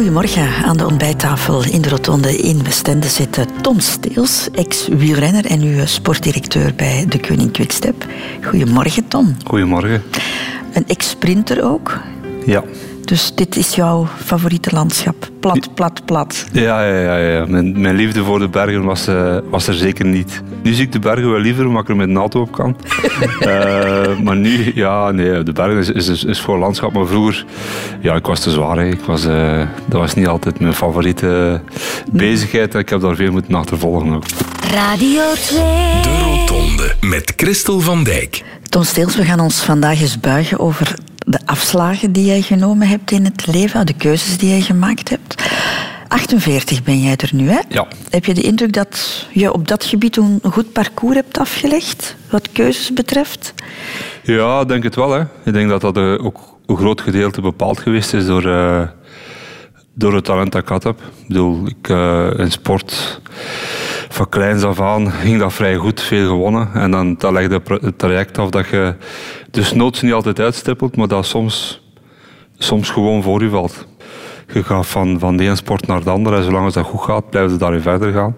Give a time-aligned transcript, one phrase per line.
[0.00, 0.64] Goedemorgen.
[0.64, 5.86] Aan de ontbijttafel in de Rotonde in Westende zit eh, Tom Steels, ex-wielrenner en nu
[5.86, 8.06] sportdirecteur bij de Koning Quickstep.
[8.42, 9.36] Goedemorgen, Tom.
[9.44, 10.02] Goedemorgen.
[10.72, 11.98] Een ex-sprinter ook.
[12.46, 12.64] Ja.
[13.10, 15.28] Dus dit is jouw favoriete landschap?
[15.40, 16.46] Plat, plat, plat.
[16.52, 17.16] Ja, ja, ja.
[17.16, 17.44] ja.
[17.46, 20.42] Mijn, mijn liefde voor de bergen was, uh, was er zeker niet.
[20.62, 22.76] Nu zie ik de bergen wel liever, omdat ik er met een auto op kan.
[23.40, 26.92] uh, maar nu, ja, nee, de bergen is, is, is voor landschap.
[26.92, 27.44] Maar vroeger,
[28.00, 28.76] ja, ik was te zwaar.
[28.76, 28.88] Hè.
[28.88, 31.60] Ik was, uh, dat was niet altijd mijn favoriete
[32.12, 32.74] bezigheid.
[32.74, 34.24] Ik heb daar veel moeten achtervolgen ook.
[34.72, 35.58] Radio 2.
[36.02, 38.42] De Rotonde met Christel van Dijk.
[38.68, 40.94] Tom Steels, we gaan ons vandaag eens buigen over
[41.26, 45.42] de afslagen die jij genomen hebt in het leven, de keuzes die jij gemaakt hebt.
[46.08, 47.60] 48 ben jij er nu, hè?
[47.68, 47.86] Ja.
[48.10, 52.52] Heb je de indruk dat je op dat gebied een goed parcours hebt afgelegd, wat
[52.52, 53.54] keuzes betreft?
[54.22, 55.10] Ja, ik denk het wel.
[55.10, 55.20] Hè.
[55.44, 58.82] Ik denk dat dat ook een groot gedeelte bepaald geweest is door, uh,
[59.94, 60.98] door het talent dat ik had heb.
[60.98, 63.20] Ik bedoel, ik, uh, in sport
[64.12, 66.68] van kleins af aan ging dat vrij goed, veel gewonnen.
[66.74, 68.94] En dan dat legde het traject af dat je
[69.50, 71.82] dus noods niet altijd uitstippelt, maar dat soms,
[72.58, 73.86] soms gewoon voor je valt.
[74.52, 77.30] Je gaat van, van de ene sport naar de andere en zolang dat goed gaat,
[77.30, 78.36] blijf je daarin verder gaan.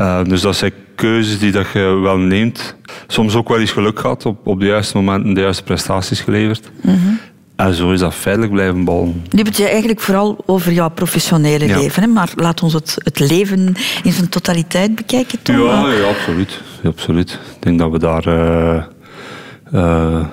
[0.00, 2.76] Uh, dus dat zijn keuzes die dat je wel neemt.
[3.06, 6.70] Soms ook wel eens geluk gehad, op, op de juiste momenten de juiste prestaties geleverd.
[6.82, 7.18] -hmm.
[7.58, 9.22] En zo is dat feitelijk blijven ballen.
[9.30, 11.78] Nu heb je eigenlijk vooral over jouw professionele ja.
[11.78, 12.02] leven.
[12.02, 12.08] Hè?
[12.08, 15.56] Maar laat ons het, het leven in zijn totaliteit bekijken, toch?
[15.56, 16.60] Ja, ja, absoluut.
[16.82, 17.30] Ja, absoluut.
[17.30, 18.82] Ik denk dat we daar uh,
[19.72, 20.24] uh,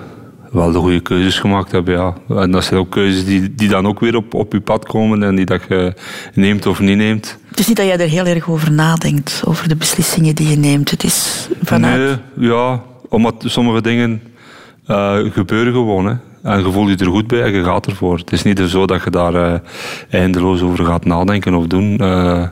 [0.50, 1.94] wel de goede keuzes gemaakt hebben.
[1.94, 2.14] Ja.
[2.28, 5.22] En dat zijn ook keuzes die, die dan ook weer op, op je pad komen
[5.22, 5.94] en die dat je
[6.34, 7.38] neemt of niet neemt.
[7.48, 10.56] Het is niet dat jij er heel erg over nadenkt, over de beslissingen die je
[10.56, 10.90] neemt.
[10.90, 12.20] Het is vanuit...
[12.34, 14.22] Nee, ja, omdat sommige dingen
[14.88, 16.06] uh, gebeuren gewoon.
[16.06, 16.14] Hè.
[16.46, 18.18] En je voelt je er goed bij en je gaat ervoor.
[18.18, 19.54] Het is niet zo dat je daar uh,
[20.10, 21.90] eindeloos over gaat nadenken of doen.
[21.90, 22.46] Uh,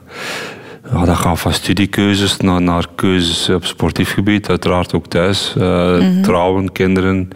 [0.92, 5.54] ja, dat gaat van studiekeuzes naar, naar keuzes op sportief gebied, uiteraard ook thuis.
[5.58, 6.22] Uh, mm -hmm.
[6.22, 7.28] Trouwen, kinderen.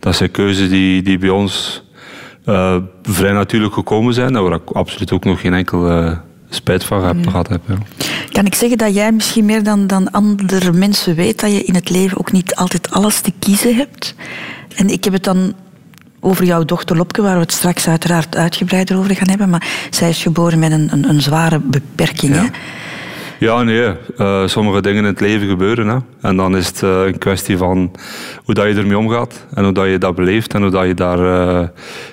[0.00, 1.86] Dat zijn keuzes die, die bij ons
[3.02, 4.36] vrij natuurlijk gekomen zijn.
[4.36, 6.12] En waar ik absoluut ook nog geen enkel
[6.48, 7.60] spijt van heb, gehad heb.
[7.66, 7.78] Ja.
[8.32, 11.74] Kan ik zeggen dat jij misschien meer dan, dan andere mensen weet dat je in
[11.74, 14.14] het leven ook niet altijd alles te kiezen hebt?
[14.76, 15.54] En ik heb het dan
[16.20, 19.50] over jouw dochter Lopke, waar we het straks uiteraard uitgebreider over gaan hebben.
[19.50, 22.34] Maar zij is geboren met een, een, een zware beperking.
[22.34, 22.42] Ja.
[22.42, 22.48] Hè?
[23.38, 23.92] Ja, nee.
[24.18, 25.88] Uh, sommige dingen in het leven gebeuren.
[25.88, 25.98] Hè.
[26.20, 27.92] En dan is het uh, een kwestie van
[28.44, 29.46] hoe dat je ermee omgaat.
[29.54, 30.54] En hoe dat je dat beleeft.
[30.54, 31.68] En hoe dat je daarin uh,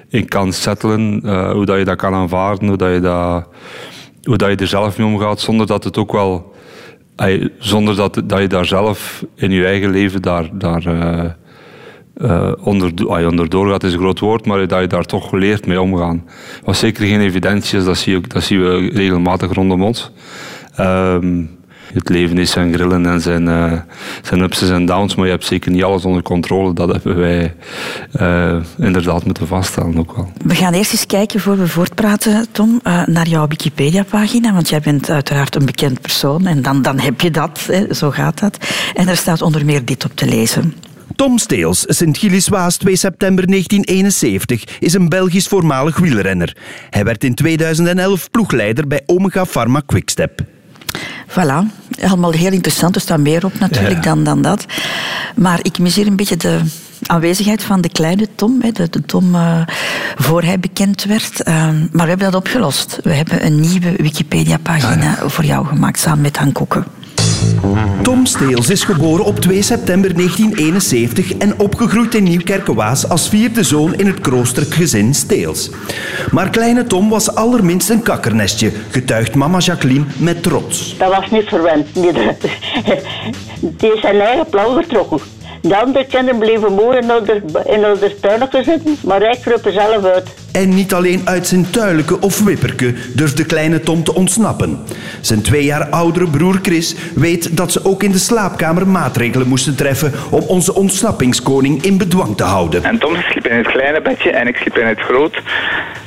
[0.09, 1.19] in kan settelen.
[1.53, 2.67] hoe dat je dat kan aanvaarden.
[2.67, 3.47] Hoe dat je, dat,
[4.23, 5.39] hoe dat je er zelf mee omgaat.
[5.39, 6.53] Zonder dat het ook wel...
[7.59, 10.49] zonder dat, dat je daar zelf in je eigen leven daar...
[10.51, 10.83] daar
[12.17, 15.81] uh, onder, onderdoor gaat is een groot woord, maar dat je daar toch leert mee
[15.81, 16.23] omgaan.
[16.63, 20.11] Wat zeker geen evidentie dat, dat zien we regelmatig rondom ons.
[20.79, 21.49] Um,
[21.93, 23.71] het leven is zijn grillen en zijn, uh,
[24.21, 26.73] zijn ups en downs, maar je hebt zeker niet alles onder controle.
[26.73, 27.55] Dat hebben wij
[28.21, 30.31] uh, inderdaad moeten vaststellen ook wel.
[30.45, 34.53] We gaan eerst eens kijken, voor we voortpraten, Tom, naar jouw Wikipedia-pagina.
[34.53, 38.11] Want jij bent uiteraard een bekend persoon en dan, dan heb je dat, hè, zo
[38.11, 38.57] gaat dat.
[38.93, 40.73] En er staat onder meer dit op te lezen.
[41.15, 46.55] Tom Steels, Sint-Gilles-Waas 2 september 1971, is een Belgisch voormalig wielrenner.
[46.89, 50.41] Hij werd in 2011 ploegleider bij Omega Pharma Quickstep.
[51.27, 51.63] Voilà,
[52.01, 52.95] allemaal heel interessant.
[52.95, 54.01] Er staat meer op natuurlijk ja.
[54.01, 54.65] dan, dan dat.
[55.35, 56.61] Maar ik mis hier een beetje de
[57.05, 58.61] aanwezigheid van de kleine Tom.
[58.61, 59.61] Hè, de, de Tom uh,
[60.15, 61.47] voor hij bekend werd.
[61.47, 61.55] Uh,
[61.91, 62.99] maar we hebben dat opgelost.
[63.03, 65.29] We hebben een nieuwe Wikipedia-pagina ja, ja.
[65.29, 66.85] voor jou gemaakt, samen met Han Koeken.
[68.01, 73.95] Tom Steels is geboren op 2 september 1971 en opgegroeid in Nieuwkerkenwaas als vierde zoon
[73.95, 75.69] in het kroosterlijk gezin Steels.
[76.31, 80.97] Maar kleine Tom was allerminst een kakkernestje, getuigt mama Jacqueline met trots.
[80.97, 81.95] Dat was niet verwend.
[81.95, 82.11] Nee,
[83.77, 85.19] die is zijn eigen plan vertrokken.
[85.62, 87.25] De andere kinderen bleven mooi in hun,
[87.65, 90.44] in zitten, maar hij kroop er zelf uit.
[90.56, 94.80] En niet alleen uit zijn tuileke of wipperke durft de kleine Tom te ontsnappen.
[95.22, 99.75] Zijn twee jaar oudere broer Chris weet dat ze ook in de slaapkamer maatregelen moesten
[99.75, 102.84] treffen om onze ontsnappingskoning in bedwang te houden.
[102.84, 105.42] En Tom sliep in het kleine bedje en ik sliep in het groot.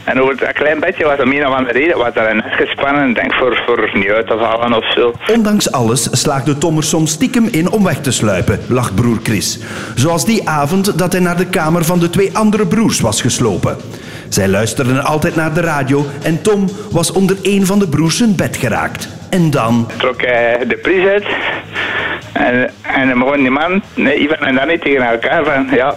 [0.04, 2.52] En over dat klein bedje was er meer van de reden, was daar een net
[2.52, 5.12] gespannen, denk voor, voor niet uit te vallen of zo.
[5.32, 9.58] Ondanks alles slaagde Tom er soms stiekem in om weg te sluipen, lacht broer Chris.
[9.94, 13.76] Zoals die avond dat hij naar de kamer van de twee andere broers was geslopen.
[14.28, 18.36] Zij luisterden altijd naar de radio en Tom was onder een van de broers zijn
[18.36, 19.08] bed geraakt.
[19.30, 19.90] En dan...
[19.96, 21.24] Trok hij de prijs uit
[22.32, 25.94] En, en dan begon die man, nee, Ivan en Danny tegen elkaar van, ja,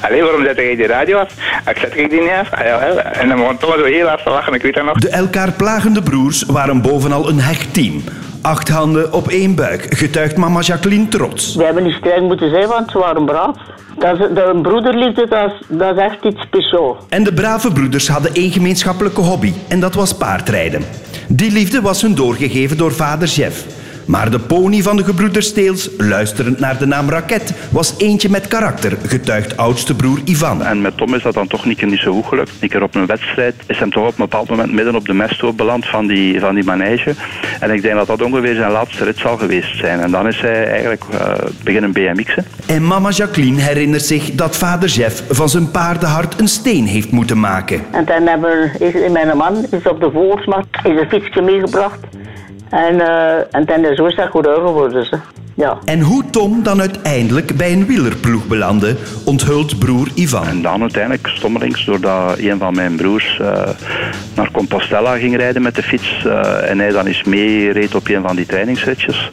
[0.00, 1.32] alleen waarom zet jij die radio af?
[1.70, 2.52] Ik zet ik die niet af.
[2.52, 4.98] Ah, en dan begon Thomas zo heel hard te lachen, ik weet dat nog.
[4.98, 8.04] De elkaar plagende broers waren bovenal een hecht team.
[8.42, 11.54] Acht handen op één buik, getuigt mama Jacqueline trots.
[11.54, 13.56] We hebben niet streng moeten zijn, want ze waren braaf.
[13.98, 16.96] Dat is, de broederliefde, dat is, dat echt iets speciaals.
[17.08, 20.82] En de brave broeders hadden één gemeenschappelijke hobby, en dat was paardrijden.
[21.28, 23.81] Die liefde was hun doorgegeven door vader Jeff.
[24.06, 28.48] Maar de pony van de gebroeders Steels, luisterend naar de naam Raket, was eentje met
[28.48, 30.62] karakter, getuigt oudste broer Ivan.
[30.62, 32.52] En met Tom is dat dan toch niet, niet zo goed gelukt.
[32.60, 35.14] Een keer op een wedstrijd is hem toch op een bepaald moment midden op de
[35.14, 37.14] mesthoop beland van die, van die manege.
[37.60, 40.00] En ik denk dat dat ongeveer zijn laatste rit zal geweest zijn.
[40.00, 41.32] En dan is hij eigenlijk uh,
[41.64, 42.44] beginnen BMX'en.
[42.66, 47.40] En mama Jacqueline herinnert zich dat vader Jeff van zijn paardenhart een steen heeft moeten
[47.40, 47.80] maken.
[47.90, 51.98] En dan hebben we, mijn man is op de volksmarkt is een fietsje meegebracht.
[52.72, 55.04] En, uh, en dan is zo goed geworden.
[55.04, 55.18] Ze.
[55.54, 55.78] Ja.
[55.84, 60.46] En hoe Tom dan uiteindelijk bij een wielerploeg belandde, onthult broer Ivan.
[60.46, 63.52] En dan uiteindelijk stommelings, doordat een van mijn broers uh,
[64.34, 68.22] naar Compostela ging rijden met de fiets uh, en hij dan eens meereed op een
[68.22, 69.30] van die trainingsritjes.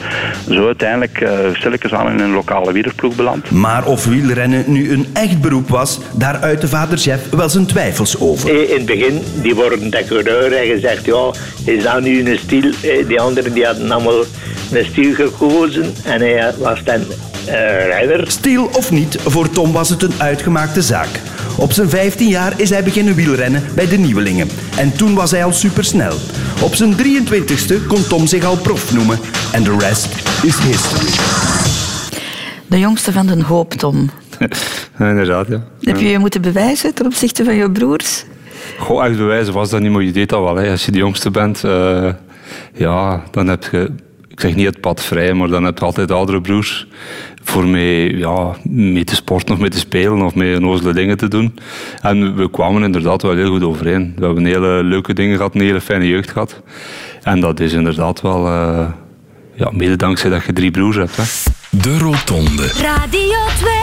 [0.50, 3.52] Zo uiteindelijk uh, stilletjes aan in een lokale wielerploeg beland.
[3.52, 8.20] Maar of wielrennen nu een echt beroep was, daar uitte vader Jeff wel zijn twijfels
[8.20, 8.70] over.
[8.70, 11.32] In het begin, die worden decoreur en gezegd, ja,
[11.66, 12.72] is dat nu een stil?
[13.08, 14.24] Die anderen die hadden allemaal
[14.72, 17.06] een stil gekozen en hij was dan uh,
[17.86, 18.32] rijder.
[18.32, 21.20] Stil of niet, voor Tom was het een uitgemaakte zaak.
[21.58, 24.48] Op zijn 15 jaar is hij beginnen wielrennen bij de Nieuwelingen.
[24.78, 26.18] En toen was hij al supersnel.
[26.64, 29.20] Op zijn 23ste kon Tom zich al prof noemen.
[29.52, 30.06] En de rest
[30.44, 31.12] is history.
[32.68, 34.10] De jongste van de hoop, Tom.
[35.00, 35.64] Ja, inderdaad, ja.
[35.82, 38.26] Heb je je moeten bewijzen ten opzichte van je broers?
[38.80, 40.56] Goh, echt bewijzen was dat niet, maar je deed dat wel.
[40.56, 40.72] Hè.
[40.72, 42.10] Als je de jongste bent, uh,
[42.74, 43.92] ja, dan heb je
[44.40, 46.88] ik zeg niet het pad vrij, maar dan heb je altijd oudere broers
[47.44, 51.28] voor mee, ja, mee te sporten of mee te spelen of mee onnozele dingen te
[51.28, 51.60] doen.
[52.02, 54.14] En we kwamen inderdaad wel heel goed overeen.
[54.16, 56.62] We hebben hele leuke dingen gehad, een hele fijne jeugd gehad.
[57.24, 58.88] En dat is inderdaad wel, uh,
[59.56, 61.16] ja, mede dankzij dat je drie broers hebt.
[61.16, 61.24] Hè.
[61.70, 62.68] De Rotonde.
[62.82, 63.74] Radio 2.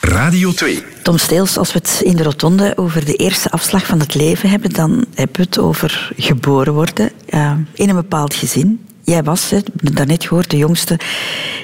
[0.00, 0.82] Radio 2.
[1.02, 4.50] Tom Steels, als we het in de rotonde over de eerste afslag van het leven
[4.50, 8.87] hebben, dan hebben we het over geboren worden uh, in een bepaald gezin.
[9.08, 10.98] Jij was, hè, daarnet gehoord, de jongste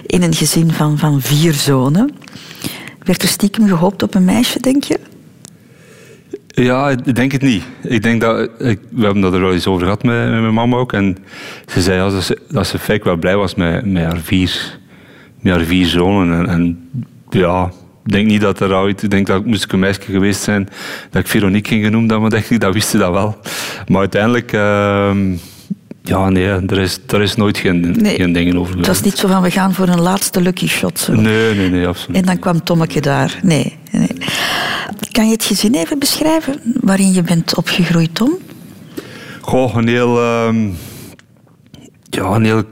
[0.06, 2.10] in een gezin van, van vier zonen.
[3.02, 4.98] Werd er stiekem gehoopt op een meisje, denk je?
[6.46, 7.62] Ja, ik denk het niet.
[7.82, 10.54] Ik denk dat, ik, we hebben dat er wel eens over gehad met, met mijn
[10.54, 10.92] mama ook.
[10.92, 11.16] En
[11.66, 14.78] ze zei ja, dat ze, dat wel blij was met, met, haar, vier,
[15.40, 16.48] met haar vier zonen.
[16.48, 16.88] En,
[17.30, 17.72] ja,
[18.04, 20.68] ik denk niet dat er ooit, ik denk dat moest ik een meisje geweest zijn,
[21.10, 23.36] dat ik Veronique ging genoemd denk ik, dat wist ze dat wel.
[23.88, 25.10] Maar uiteindelijk, uh,
[26.06, 28.14] ja, nee, er is, er is nooit geen, Nee.
[28.16, 30.98] geen dingen over Het was niet zo van we gaan voor een laatste lucky shot.
[30.98, 31.12] Zo.
[31.14, 32.16] Nee, nee, nee, absoluut.
[32.16, 33.38] En dan kwam Tommeke daar.
[33.42, 34.08] Nee, nee.
[35.12, 38.32] Kan je het gezin even beschrijven waarin je bent opgegroeid, Tom?
[39.40, 40.68] Goh, een heel, ehm,
[42.10, 42.62] ja, een heel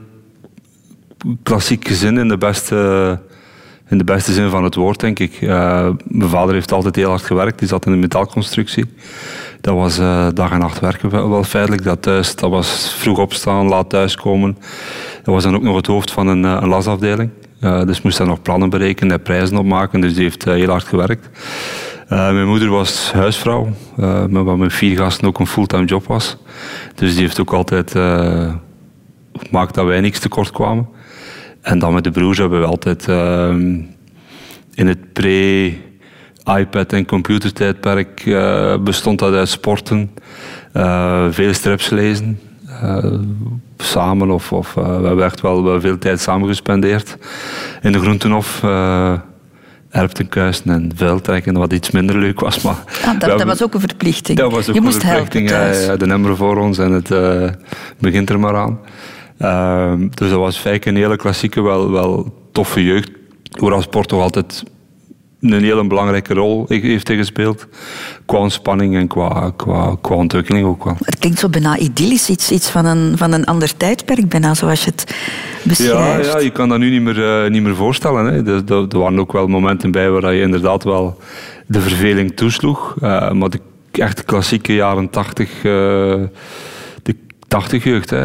[1.43, 3.19] klassiek gezin in de beste,
[3.89, 5.33] in de beste zin van het woord, denk ik.
[5.41, 7.59] Eh, mijn vader heeft altijd heel hard gewerkt.
[7.59, 8.85] Die zat in de metaalconstructie.
[9.63, 11.83] Dat was eh, dag en nacht werken wel, feitelijk.
[11.83, 14.57] Dat, thuis, dat was vroeg opstaan, laat thuiskomen.
[15.23, 17.29] Dat was dan ook nog het hoofd van een, eh, een lasafdeling.
[17.59, 20.01] Eh, dus moest hij nog plannen berekenen en prijzen opmaken.
[20.01, 21.29] Dus die heeft heel hard gewerkt.
[22.07, 26.37] Mijn moeder was huisvrouw, uh, maar wat met vier gasten ook een fulltime job was.
[26.95, 28.53] Dus die heeft ook altijd uh,
[29.33, 30.87] gemaakt dat wij niks tekort kwamen.
[31.61, 33.49] En dan met de broers hebben we altijd uh,
[34.73, 35.73] in het pre-
[36.45, 40.11] iPad en computertijdperk uh, bestond dat uit sporten,
[40.73, 42.39] uh, veel strips lezen,
[42.83, 43.05] uh,
[43.77, 47.17] samen of, of we hebben echt wel, wel veel tijd samen gespendeerd
[47.81, 48.63] in de groentenhof
[49.93, 52.61] erftenkuisen en vuiltrekken, wat iets minder leuk was.
[52.61, 54.37] Maar ah, dat, hebben, dat, was ook een verplichting.
[54.37, 55.49] Dat was ook je een moest verplichting.
[55.49, 55.85] helpen thuis.
[55.85, 57.49] Ja, de nummer voor ons en het uh,
[57.99, 58.79] begint er maar aan.
[59.39, 63.11] Uh, dus dat was feitelijk een hele klassieke, wel, wel toffe jeugd.
[63.59, 64.63] Hoewel sport toch altijd
[65.51, 67.67] een hele belangrijke rol heeft gespeeld.
[68.25, 70.97] Qua ontspanning en qua, qua, qua ontwikkeling ook wel.
[70.99, 74.83] Het klinkt zo bijna idyllisch, iets, iets van, een, van een ander tijdperk, bijna zoals
[74.83, 75.15] je het
[75.63, 76.25] beschrijft.
[76.25, 78.25] Ja, ja je kan dat nu niet meer, uh, niet meer voorstellen.
[78.25, 78.53] Hè.
[78.53, 81.17] Er, er, er, waren ook wel momenten bij waar je inderdaad wel
[81.67, 82.95] de verveling toesloeg.
[83.01, 83.59] Uh, maar de
[83.91, 85.63] echt klassieke jaren tachtig, uh,
[87.03, 87.15] de
[87.47, 88.09] tachtig jeugd.
[88.09, 88.19] Hè.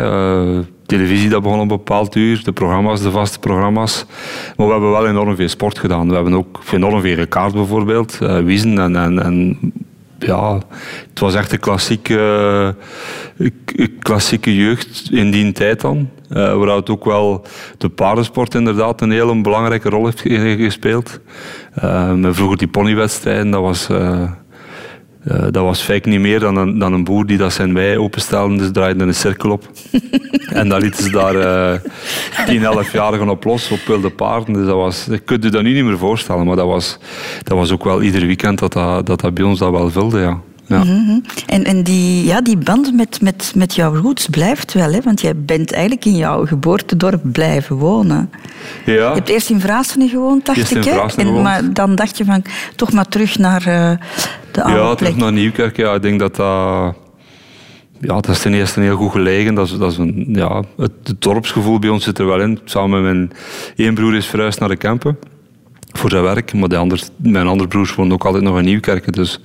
[0.88, 4.04] Televisie dat begon op een bepaald uur, de programma's, de vaste programma's.
[4.56, 6.08] Maar we hebben wel enorm veel sport gedaan.
[6.08, 9.58] We hebben ook enorm veel gekaart bijvoorbeeld, uh, wiezen en, en, en
[10.18, 10.60] ja,
[11.08, 12.74] het was echt een klassieke,
[13.36, 16.10] eh, klassieke jeugd in die tijd dan.
[16.30, 17.46] Uh, waar ook wel
[17.78, 20.20] de paardensport inderdaad een hele belangrijke rol heeft
[20.60, 21.20] gespeeld.
[21.84, 23.88] Uh, vroeger die ponywedstrijden, dat was...
[25.28, 28.56] dat was feit niet meer dan een, dan een boer die dat zijn wei openstelde.
[28.56, 29.70] Dus draaide een cirkel op.
[30.52, 34.54] en dan lieten ze daar uh, 10, 11 jarigen op los, op wilde paarden.
[34.54, 36.46] Dus dat was, je kunt je dat nu niet meer voorstellen.
[36.46, 36.98] Maar dat was,
[37.42, 40.18] dat was ook wel ieder weekend dat dat, dat, dat bij ons dat wel vulde,
[40.18, 40.40] ja.
[40.68, 40.84] Ja.
[40.84, 41.18] Mhm.
[41.46, 45.00] En, en die, ja, die band met, met, met jouw roots blijft wel, hè?
[45.00, 48.30] want jij bent eigenlijk in jouw geboortedorp blijven wonen.
[48.84, 48.92] Ja.
[48.92, 50.84] Je hebt eerst in Vraassen gewoond, dacht Eerst ik.
[50.84, 51.00] hè?
[51.16, 52.42] En, maar dan dacht je van
[52.76, 53.90] toch maar terug naar eh,
[54.58, 55.76] de oude Ja, terug naar Nieuwkerk.
[55.76, 56.94] Ja, ik denk dat dat...
[58.00, 59.54] Ja, dat is ten eerste heel goed gelegen.
[59.54, 62.60] Dat is, dat is een, ja, het, het dorpsgevoel bij ons zit er wel in.
[62.64, 63.32] Samen met mijn
[63.76, 65.18] één broer is verhuisd naar de Kempen.
[65.92, 66.52] Voor zijn werk.
[66.52, 69.12] Maar de ander, mijn andere broers wonen ook altijd nog in Nieuwkerk.
[69.12, 69.40] Dus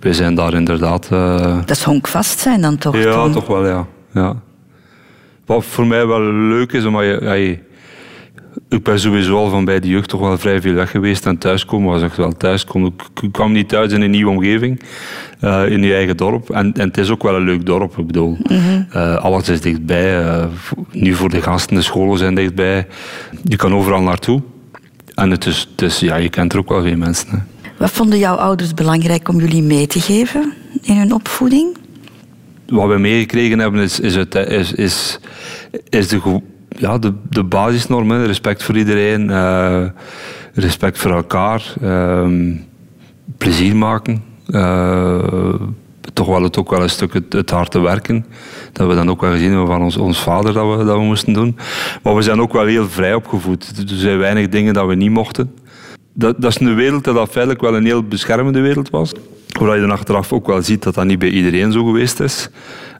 [0.00, 1.08] wij zijn daar inderdaad...
[1.10, 2.96] eh, Dat is honkvast zijn dan toch?
[2.96, 3.86] ja, toch wel, ja.
[4.12, 4.36] ja.
[5.46, 7.18] Wat voor mij wel leuk is, omdat je...
[7.22, 7.58] ja, je-
[8.68, 11.26] ik ben sowieso al van bij de jeugd toch wel vrij veel weg geweest.
[11.26, 12.92] En thuiskomen was echt wel thuiskomen.
[13.14, 14.80] Ik ik kwam niet thuis in een nieuwe omgeving.
[15.40, 16.50] eh, in je eigen dorp.
[16.50, 17.98] En, en het is ook wel een leuk dorp.
[17.98, 18.36] Ik bedoel,
[18.90, 20.20] eh, alles is dichtbij.
[20.24, 20.44] eh,
[20.92, 22.86] nu voor de gasten, de scholen zijn dichtbij.
[23.42, 24.42] Je kan overal naartoe.
[25.14, 27.28] En het is, het is, ja, je kent er ook wel veel mensen.
[27.30, 27.36] Hè.
[27.78, 31.76] Wat vonden jouw ouders belangrijk om jullie mee te geven in hun opvoeding?
[32.66, 35.18] wat we meegekregen hebben is, is, het, is, is,
[35.88, 36.40] is de,
[36.82, 38.26] ja, de, de basisnormen.
[38.26, 39.84] Respect voor iedereen, eh,
[40.54, 42.54] respect voor elkaar, ehm,
[43.38, 44.22] plezier maken.
[44.46, 45.54] eh,
[46.12, 48.26] toch wel het, ook wel een stuk het, het harde werken.
[48.72, 51.02] Dat we dan ook wel gezien hebben van ons, ons vader dat we, dat we
[51.02, 51.56] moesten doen.
[52.02, 53.72] Maar we zijn ook wel heel vrij opgevoed.
[53.76, 55.54] Er zijn weinig dingen dat we niet mochten.
[56.14, 59.12] Dat, dat is een wereld dat feitelijk wel een heel beschermende wereld was.
[59.58, 62.50] Hoewel je dan achteraf ook wel ziet dat dat niet bij iedereen zo geweest is.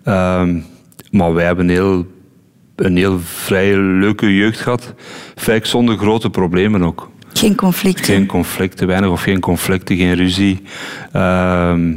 [0.04, 0.58] Ehm,
[1.10, 2.06] maar wij hebben heel,
[2.82, 4.94] een heel vrij leuke jeugd gehad.
[5.34, 7.10] Feitelijk zonder grote problemen ook.
[7.32, 8.04] Geen conflicten?
[8.04, 10.62] Geen conflicten, weinig of geen conflicten, geen ruzie.
[11.12, 11.94] Ehm,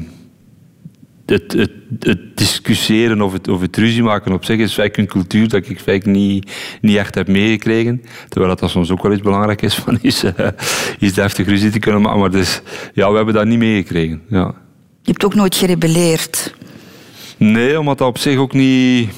[1.25, 5.19] het, het, het discussiëren of het, of het ruzie maken op zich is feitelijk een
[5.19, 6.51] cultuur dat ik feitelijk niet,
[6.81, 8.01] niet echt heb meegekregen.
[8.29, 10.47] Terwijl dat, dat soms ook wel iets belangrijk is van iets, eh,
[10.99, 12.19] iets deftig ruzie te kunnen maken.
[12.19, 12.61] Maar dus,
[12.93, 14.21] ja, we hebben dat niet meegekregen.
[14.29, 14.53] Ja.
[15.01, 16.55] Je hebt ook nooit gerebelleerd.
[17.37, 19.09] Nee, omdat dat op zich ook niet...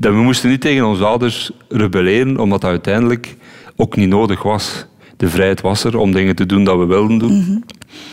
[0.00, 3.36] Dat we moesten niet tegen onze ouders rebelleren, omdat dat uiteindelijk
[3.76, 4.86] ook niet nodig was.
[5.16, 7.64] De vrijheid was er om dingen te doen dat we wilden doen.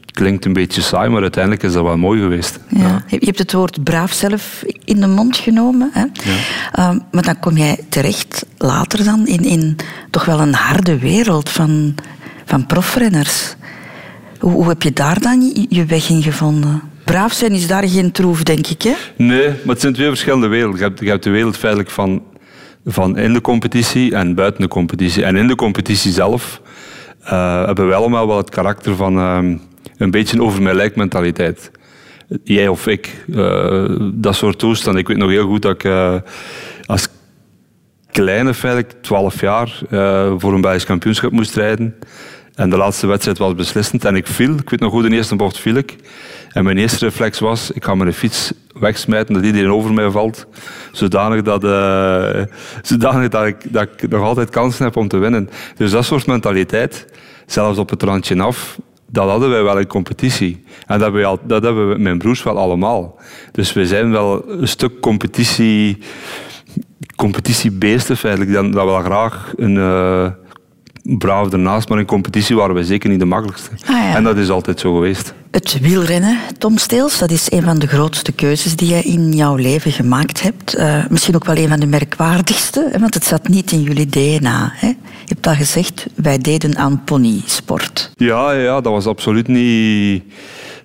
[0.06, 2.60] Klinkt een beetje saai, maar uiteindelijk is dat wel mooi geweest.
[2.70, 3.04] Ja.
[3.08, 5.90] Je hebt het woord braaf zelf in de mond genomen.
[5.94, 6.06] Hè?
[6.72, 9.76] Ehm, maar dan kom jij terecht later dan in, in
[10.10, 11.96] toch wel een harde wereld van,
[12.46, 13.56] van profrenners.
[14.40, 16.82] Hoe, hoe heb je daar dan je weg in gevonden?
[17.06, 18.82] Braaf zijn is daar geen troef, denk ik.
[18.82, 18.94] Hè?
[19.16, 20.94] Nee, maar het zijn twee verschillende werelden.
[21.00, 22.24] Je hebt, de wereld feitelijk van,
[22.86, 25.24] van in de competitie en buiten de competitie.
[25.24, 26.62] En in de competitie zelf
[27.22, 29.58] eh, hebben wij allemaal wel het karakter van ehm,
[29.98, 31.72] een beetje over mijn lijk mentaliteit.
[32.44, 34.98] Jij of ik, eh, dat soort toestand.
[34.98, 36.16] Ik weet nog heel goed dat ik eh,
[36.86, 37.08] als
[38.12, 39.82] kleine, feitelijk 12 jaar,
[40.38, 41.96] voor een Belgisch kampioenschap moest rijden.
[42.56, 44.54] En de laatste wedstrijd was beslissend en ik viel.
[44.54, 45.96] Ik weet nog goed, in de eerste bocht viel ik.
[46.56, 50.46] En mijn eerste reflex was, ik ga mijn fiets wegsmijten, dat iedereen over mij valt.
[50.92, 52.44] Zodanig dat, eh,
[52.82, 55.50] zodanig dat, ik, dat ik nog altijd kansen heb om te winnen.
[55.76, 57.06] Dus dat soort mentaliteit,
[57.46, 60.64] zelfs op het randje af, dat hadden wij wel in competitie.
[60.88, 63.20] En dat dat hebben we, mijn broers wel allemaal.
[63.52, 65.98] Dus we zijn wel een stuk competitie
[67.16, 70.45] competitiebeesten feitelijk, dat we wel graag een eh
[71.06, 73.70] braaf ernaast, maar in competitie waren we zeker niet de makkelijkste.
[73.86, 74.16] Ah, ja.
[74.16, 75.34] En dat is altijd zo geweest.
[75.52, 79.56] Het wielrennen, Tom Steels, dat is een van de grootste keuzes die je in jouw
[79.56, 80.74] leven gemaakt hebt.
[80.74, 84.72] Eh, misschien ook wel een van de merkwaardigste, want het zat niet in jullie DNA.
[84.74, 84.88] Hè?
[84.88, 88.12] Je hebt al gezegd, wij deden aan ponysport.
[88.16, 90.24] Ja, ja, dat was absoluut niet,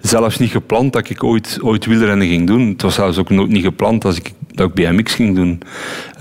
[0.00, 2.68] zelfs niet gepland dat ik ooit, ooit wielrennen ging doen.
[2.68, 5.60] Het was zelfs ook nooit niet gepland dat ik, dat ik BMX ging doen.
[6.14, 6.18] Eh,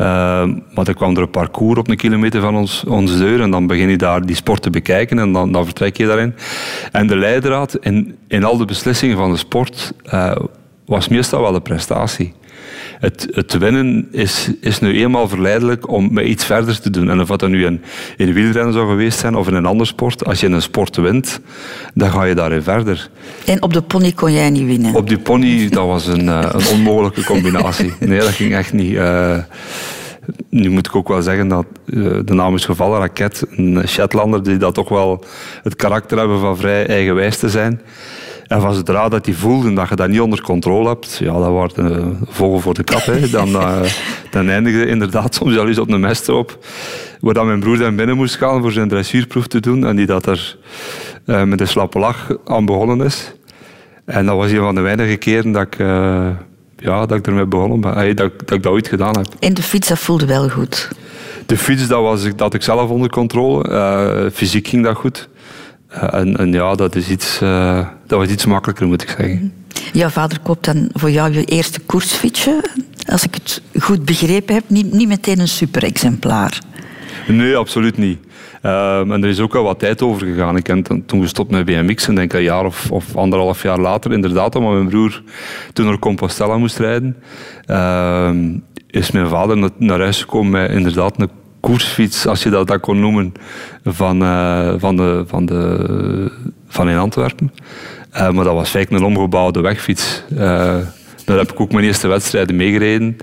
[0.74, 3.68] maar dan kwam er een parcours op een kilometer van ons, onze deur en dan
[3.68, 6.36] begin je daar die sport te bekijken en dan, dan vertrek je daarin.
[6.92, 10.36] En de leidraad in, in al de beslissingen van de sport eh,
[10.86, 12.34] was meestal wel de prestatie.
[13.00, 17.10] Het, het winnen is, is nu eenmaal verleidelijk om met iets verder te doen.
[17.10, 17.82] En of dat nu in,
[18.18, 20.96] in wielrennen zou geweest zijn of in een andere sport, als je in een sport
[20.96, 21.40] wint,
[21.94, 23.10] dan ga je daarin verder.
[23.46, 24.96] En op de pony kon jij niet winnen.
[24.96, 27.94] Op die pony, dat was een, eh, een onmogelijke combinatie.
[28.00, 28.96] Nee, dat ging echt niet.
[28.96, 29.38] Eh,
[30.50, 34.44] nu moet ik ook wel zeggen dat eh, de naam is gevallen, Raket, een Shetlander,
[34.44, 35.24] die dat toch wel
[35.64, 37.82] het karakter hebben van vrij eigenwijs te zijn.
[38.50, 41.48] En van zodra dat die voelden dat je dat niet onder controle hebt, ja, dat
[41.48, 43.06] wordt een vogel voor de kat.
[43.06, 43.30] Hè.
[43.30, 43.82] Dan, uh,
[44.32, 46.66] dan eindigde inderdaad soms al eens op een meststroop.
[47.20, 49.86] Waar dan mijn broer dan binnen moest gaan voor zijn dressuurproef te doen.
[49.86, 50.58] En die dat er
[51.26, 53.34] uh, met een slappe lach aan begonnen is.
[54.06, 56.30] En dat was een van de weinige keren dat ik, uh,
[56.78, 57.94] ja, dat ik ermee begonnen ben.
[57.94, 59.28] Hey, dat, dat ik dat ooit gedaan heb.
[59.40, 60.90] En de fiets, dat voelde wel goed?
[61.46, 64.30] De fiets, dat, was, dat ik zelf onder controle.
[64.34, 65.30] fysiek ging dat goed.
[65.90, 69.54] En, en, ja, dat, is iets, uh, dat was iets makkelijker, moet ik zeggen.
[69.94, 72.64] Jouw vader koopt dan voor jou je eerste koersfietsje.
[73.06, 76.62] Als ik het goed begrepen heb, niet, niet meteen een super-exemplaar.
[77.28, 78.20] Nee, absoluut niet.
[78.64, 80.56] Um, en er is ook al wat tijd over gegaan.
[80.56, 84.56] Ik ben toen gestopt met BMX'en, denk een jaar of, of, anderhalf jaar later, inderdaad,
[84.56, 85.22] omdat mijn broer
[85.74, 87.16] toen naar Compostela moest rijden,
[87.68, 88.32] uh,
[88.88, 91.30] is mijn vader naar huis gekomen met inderdaad een
[91.70, 93.34] koersfiets, als je dat, dat kon noemen,
[93.86, 96.32] van, uh, van, de, van, de,
[96.68, 97.52] van in Antwerpen.
[98.14, 100.24] Uh, maar dat was feitelijk een omgebouwde wegfiets.
[100.32, 100.40] Uh,
[101.26, 103.18] daar heb ik ook mijn eerste wedstrijden meegereden.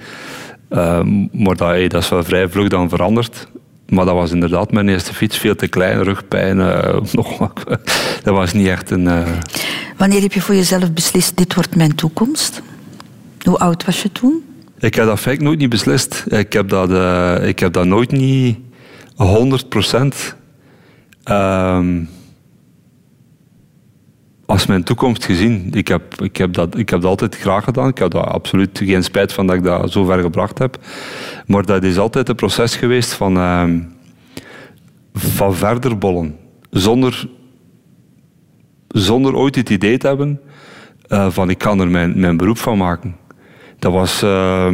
[1.33, 3.49] maar dat, hey, dat is wel vrij vlug dan veranderd.
[3.88, 5.38] Maar dat was inderdaad mijn eerste fiets.
[5.38, 6.57] Veel te klein, rugpijn.
[7.12, 7.38] nog,
[8.23, 9.09] dat was niet echt een...
[9.97, 12.62] Wanneer heb je voor jezelf beslist, dit wordt mijn toekomst?
[13.43, 14.45] Hoe oud was je toen?
[14.78, 16.25] Ik heb dat feit nooit niet beslist.
[16.28, 18.59] Ik heb dat, uh, ik heb dat nooit niet
[19.16, 20.37] 100 procent
[21.25, 21.87] uh,
[24.47, 25.68] als mijn toekomst gezien.
[25.73, 27.88] Ik heb, ik, heb dat, ik heb dat altijd graag gedaan.
[27.88, 30.78] Ik heb daar absoluut geen spijt van dat ik dat zo ver gebracht heb.
[31.47, 33.64] Maar dat is altijd een proces geweest van, uh,
[35.14, 36.37] van verder bollen.
[36.71, 37.28] Zonder,
[38.88, 40.40] zonder ooit het idee te hebben
[41.09, 43.16] uh, van ik kan er mijn, mijn beroep van maken.
[43.78, 44.68] Dat was uh,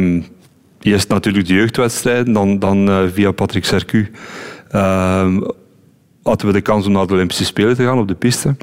[0.81, 4.11] eerst natuurlijk de jeugdwedstrijden, dan, dan uh, via Patrick Sercu
[4.75, 5.37] uh,
[6.23, 8.55] hadden we de kans om naar de Olympische Spelen te gaan op de piste.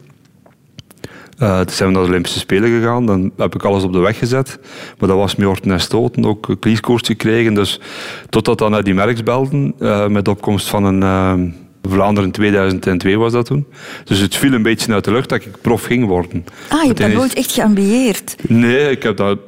[1.43, 3.07] Uh, toen zijn we naar de Olympische Spelen gegaan.
[3.07, 4.59] Dan heb ik alles op de weg gezet.
[4.99, 6.25] Maar dat was met horten en stoten.
[6.25, 7.55] Ook klieskoorts gekregen.
[7.55, 7.81] Dus
[8.29, 9.75] totdat dan naar die merks belden.
[9.79, 11.01] Uh, met opkomst van een...
[11.03, 13.67] Uh, Vlaanderen 2002 was dat toen.
[14.05, 16.45] Dus het viel een beetje uit de lucht dat ik prof ging worden.
[16.69, 18.37] Ah, je hebt dat nooit echt geambieerd?
[18.49, 19.39] Nee, ik heb dat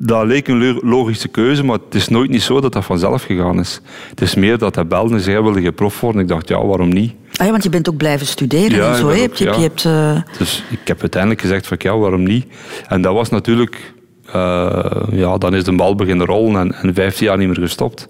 [0.00, 3.58] dat leek een logische keuze, maar het is nooit niet zo dat dat vanzelf gegaan
[3.58, 3.80] is.
[4.10, 6.22] Het is meer dat hij belde en zei, wilde je prof worden?
[6.22, 7.12] Ik dacht, ja, waarom niet?
[7.36, 9.08] Ah ja, want je bent ook blijven studeren ja, en zo.
[9.08, 9.54] Ook, je, ja.
[9.54, 10.20] je hebt, uh...
[10.38, 12.46] Dus ik heb uiteindelijk gezegd van, ja, waarom niet?
[12.88, 13.92] En dat was natuurlijk...
[14.34, 18.08] Uh, ja, dan is de bal beginnen rollen en, en 15 jaar niet meer gestopt.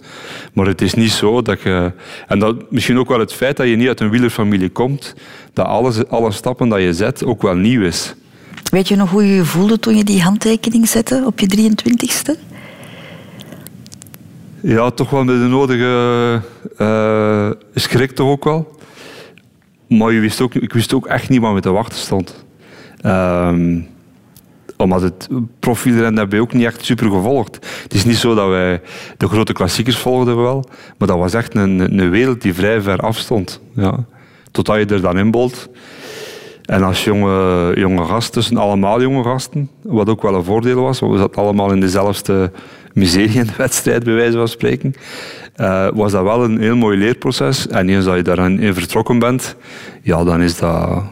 [0.53, 1.93] Maar het is niet zo dat je...
[2.27, 5.15] En dat, misschien ook wel het feit dat je niet uit een wielerfamilie komt,
[5.53, 8.15] dat alles, alle stappen dat je zet ook wel nieuw is.
[8.71, 12.39] Weet je nog hoe je je voelde toen je die handtekening zette op je 23ste?
[14.61, 16.43] Ja, toch wel met de nodige
[16.79, 18.79] uh, schrik toch ook wel.
[19.89, 22.45] Maar je wist ook, ik wist ook echt niet wat me te wachten stond.
[23.05, 23.89] Um,
[24.77, 25.29] omdat het
[25.59, 27.67] profielrennen hebben we ook niet echt super gevolgd.
[27.83, 28.81] Het is niet zo dat wij
[29.17, 32.99] de grote klassiekers volgden wel, maar dat was echt een, een wereld die vrij ver
[32.99, 33.61] afstond.
[33.75, 34.05] Ja.
[34.51, 35.69] Totdat je er dan inbolt.
[36.69, 41.01] En als jonge, jonge gast, tussen allemaal jonge gasten, wat ook wel een voordeel was,
[41.01, 42.53] want we zaten allemaal in dezelfde
[42.93, 44.95] miserie in de wedstrijd, bij wijze van spreken,
[45.57, 47.67] uh, was dat wel een heel mooi leerproces.
[47.67, 49.57] En eens dat je daarin vertrokken bent,
[50.03, 51.03] ja, dan is dat,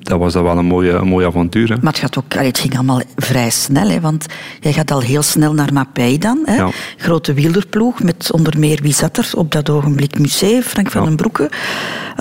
[0.00, 1.68] dat was dat wel een mooie, een mooie avontuur.
[1.68, 1.74] Hè.
[1.80, 4.26] Maar het, gaat ook, het ging allemaal vrij snel, hè, want
[4.60, 6.42] jij gaat al heel snel naar Mapei dan.
[6.44, 6.56] Hè?
[6.56, 6.68] Ja.
[6.96, 10.18] Grote wielerploeg, met onder meer wie zat er op dat ogenblik?
[10.18, 11.06] Museum, Frank van ja.
[11.06, 11.50] den Broeke,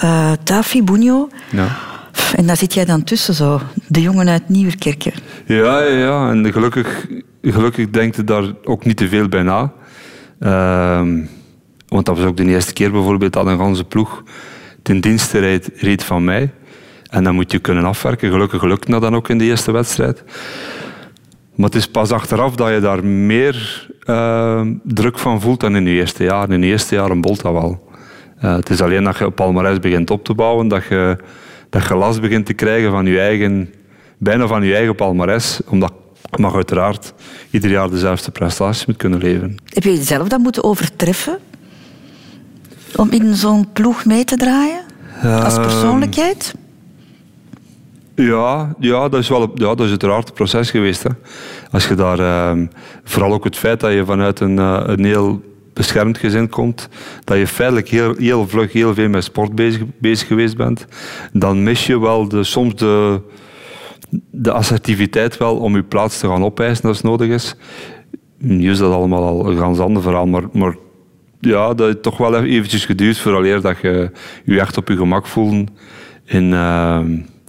[0.04, 1.30] uh, Tafi, Bunio.
[1.52, 1.67] Ja.
[2.36, 3.62] En daar zit jij dan tussen, zo.
[3.88, 5.14] De jongen uit Nieuwerkerken.
[5.46, 6.30] Ja, ja, ja.
[6.30, 7.08] En gelukkig,
[7.42, 9.74] gelukkig denkt je daar ook niet te veel bij na.
[10.40, 11.02] Uh,
[11.88, 14.24] want dat was ook de eerste keer bijvoorbeeld dat een ganse ploeg
[14.82, 16.52] ten dienste reed, reed van mij.
[17.10, 18.32] En dan moet je kunnen afwerken.
[18.32, 20.24] Gelukkig lukt dat dan ook in de eerste wedstrijd.
[21.56, 25.86] Maar het is pas achteraf dat je daar meer uh, druk van voelt dan in
[25.86, 26.50] je eerste jaar.
[26.50, 27.90] In je eerste jaar een bolt dat wel.
[28.44, 31.18] Uh, het is alleen dat je op palmarès begint op te bouwen, dat je
[31.70, 33.74] dat je last begint te krijgen van je eigen,
[34.18, 35.92] bijna van je eigen palmares, omdat
[36.32, 37.14] je mag uiteraard
[37.52, 39.56] ieder jaar dezelfde prestaties moet kunnen leveren.
[39.66, 41.40] Heb je jezelf dan moeten overtreffen
[42.96, 44.82] om in zo'n ploeg mee te draaien?
[45.24, 46.56] Als ehm, persoonlijkheid?
[48.16, 51.04] Ja, ja, dat is wel ja, dat is uiteraard een proces geweest.
[51.04, 51.10] Hè.
[51.72, 52.66] Als je daar, uh,
[53.04, 55.42] vooral ook het feit dat je vanuit een, uh, een heel
[55.80, 56.89] beschermd gezin komt,
[57.24, 60.86] dat je feitelijk heel, heel vlug heel veel met sport bezig, bezig geweest bent,
[61.34, 63.22] dan mis je wel de, soms de,
[64.32, 67.56] de assertiviteit wel om je plaats te gaan opeisen als nodig is.
[68.38, 70.76] Nu is dat allemaal al een ganz ander verhaal, maar, maar
[71.39, 74.12] ja, dat heeft toch wel eventjes geduurd vooraleer dat je
[74.46, 75.70] je echt op je gemak voelt
[76.26, 77.00] in, uh,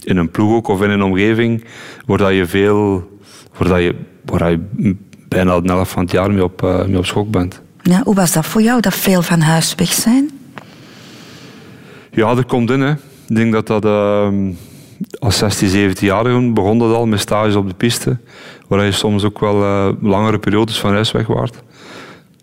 [0.03, 1.63] in een ploeg ook of in een omgeving
[2.05, 3.09] waar dat je veel,
[3.57, 4.57] waar dat je, waar
[5.27, 7.61] bijna de helft van het jaar mee op, eh, mee op schok bent.
[7.83, 10.29] Ja, hoe was dat voor jou, dat veel van huis weg zijn?
[12.11, 12.79] Ja, dat komt in.
[12.81, 12.91] Hè.
[13.27, 14.51] Ik denk dat dat ehm,
[15.19, 18.17] als 16, 17-jarige begon dat al met stages op de piste,
[18.67, 21.55] waar je soms ook wel eh, langere periodes van huis weg waart.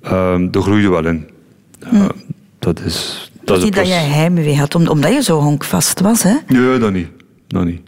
[0.03, 1.29] Ehm dat groeide wel in.
[1.93, 2.09] Ja,
[2.59, 3.31] dat is...
[3.45, 6.35] Dat is niet dat je heimwee had, om- omdat je zo honkvast was, hè?
[6.47, 7.09] Nee, dat niet.
[7.47, 7.81] Dat niet.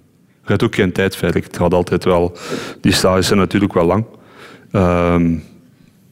[0.44, 1.50] Je hebt ook geen tijd feitelijk.
[1.52, 2.36] Het gaat altijd wel...
[2.80, 4.04] Die stages zijn natuurlijk wel lang.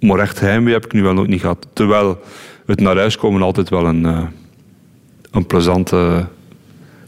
[0.01, 1.67] Maar echt heimwee heb ik nu wel nog niet gehad.
[1.73, 2.21] Terwijl
[2.67, 4.23] het naar huis komen altijd wel een, eh,
[5.31, 6.27] een plezante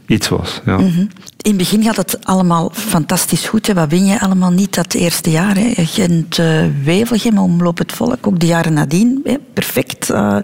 [0.07, 0.61] iets was.
[0.65, 0.77] Ja.
[0.77, 0.99] Mhm.
[1.41, 3.67] In het begin gaat het allemaal fantastisch goed.
[3.67, 3.73] Hè.
[3.73, 5.55] Wat win je allemaal niet dat eerste jaar?
[5.55, 5.71] Hè?
[5.75, 9.21] Gent, uh, Wevelgem, Omloop het Volk, ook de jaren nadien.
[9.23, 9.35] Hè?
[9.53, 10.09] Perfect.
[10.09, 10.37] Eh,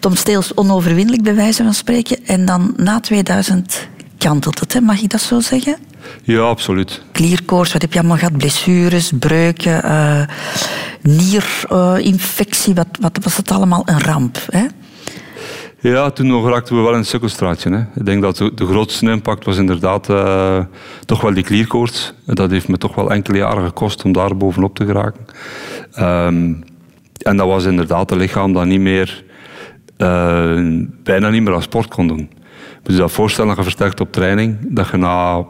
[0.00, 2.26] Tom Steels onoverwinnelijk, bij wijze van spreken.
[2.26, 4.80] En dan na 2000 kantelt het, hè?
[4.80, 5.76] mag ik dat zo zeggen?
[6.22, 7.02] Ja, absoluut.
[7.12, 8.36] Klierkoorts, wat heb je allemaal gehad?
[8.36, 10.26] Blessures, breuken, eh,
[11.02, 12.74] nierinfectie.
[12.74, 13.82] Wat, wat was het allemaal?
[13.84, 14.66] Een ramp, hè?
[15.90, 17.70] Ja, toen nog raakten we wel in het sukkelstraatje.
[17.70, 17.80] Hè.
[17.94, 20.64] Ik denk dat de, de grootste impact was inderdaad eh,
[21.04, 22.14] toch wel die klierkoorts.
[22.26, 25.24] Dat heeft me toch wel enkele jaren gekost om daar bovenop te geraken.
[25.92, 26.52] Ehm,
[27.22, 29.24] en dat was inderdaad een lichaam dat niet meer,
[29.96, 30.58] eh,
[31.02, 32.30] bijna niet meer aan sport kon doen.
[32.82, 35.44] Moet je dat voorstellen dat je versterkt op training, dat je na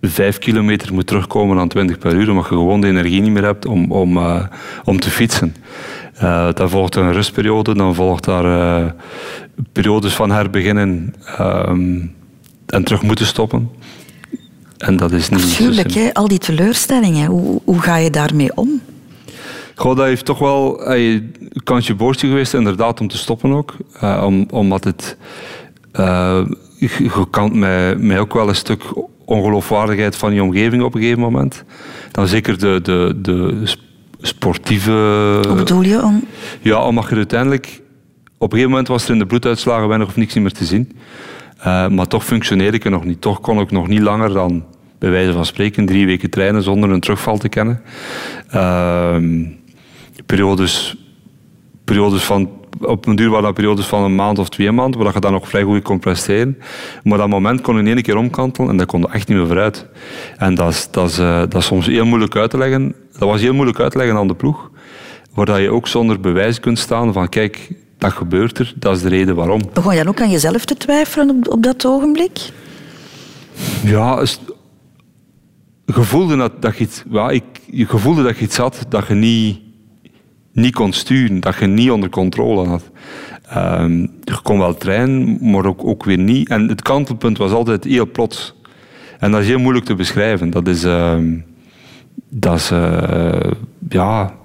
[0.00, 3.44] vijf kilometer moet terugkomen aan 20 per uur, omdat je gewoon de energie niet meer
[3.44, 4.44] hebt om, om, eh,
[4.84, 5.56] om te fietsen.
[6.22, 8.90] Uh, dan volgt een rustperiode, dan volgt daar uh,
[9.72, 12.14] periodes van herbeginnen um,
[12.66, 13.70] en terug moeten stoppen.
[14.78, 18.80] En dat is niet Natuurlijk, hè, al die teleurstellingen, hoe, hoe ga je daarmee om?
[19.74, 21.34] Goh, dat heeft toch wel een
[21.64, 23.74] kansje boordje geweest, inderdaad, om te stoppen ook.
[24.00, 25.16] Om, omdat het...
[26.78, 28.82] Je kan mij, mij ook wel een stuk
[29.30, 31.64] ongeloofwaardigheid van je omgeving op een gegeven moment.
[32.10, 33.62] Dan zeker de, de, de
[34.20, 34.92] sportieve...
[35.48, 36.02] Hoe bedoel je?
[36.02, 36.24] Om...
[36.60, 37.82] Ja, omdat je uiteindelijk...
[38.38, 40.92] Op een gegeven moment was er in de bloeduitslagen weinig of niks meer te zien.
[41.58, 43.20] Uh, maar toch functioneerde ik er nog niet.
[43.20, 44.64] Toch kon ik nog niet langer dan,
[44.98, 47.82] bij wijze van spreken, drie weken trainen zonder een terugval te kennen.
[48.54, 49.16] Uh,
[50.26, 50.96] periodes,
[51.84, 52.50] periodes van...
[52.80, 55.32] Op een duur waren dat periodes van een maand of twee maanden, waar je dan
[55.32, 56.58] nog vrij goed kon presteren.
[57.02, 59.46] Maar dat moment kon in één keer omkantelen en dat kon er echt niet meer
[59.46, 59.86] vooruit.
[60.36, 62.94] En dat is, dat, is, uh, dat is soms heel moeilijk uit te leggen.
[63.18, 64.70] Dat was heel moeilijk uit te leggen aan de ploeg.
[65.34, 69.08] Waar je ook zonder bewijs kunt staan van kijk, dat gebeurt er, dat is de
[69.08, 69.60] reden waarom.
[69.72, 72.38] Begon je dan ook aan jezelf te twijfelen op, op dat ogenblik?
[73.84, 74.24] Ja,
[75.86, 79.06] je voelde dat, dat je, iets, ja, ik, je voelde dat je iets had dat
[79.06, 79.58] je niet,
[80.52, 82.90] niet kon sturen, dat je niet onder controle had.
[83.56, 86.48] Um, je kon wel trainen, maar ook, ook weer niet.
[86.48, 88.54] En het kantelpunt was altijd heel plots.
[89.18, 90.50] En dat is heel moeilijk te beschrijven.
[90.50, 90.84] Dat is...
[90.84, 91.18] Uh,
[92.28, 92.70] dat is...
[92.70, 93.50] Uh,
[93.88, 94.38] ja...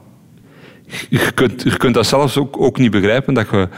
[1.10, 3.70] Je kunt, je kunt dat zelfs ook, ook niet begrijpen, dat je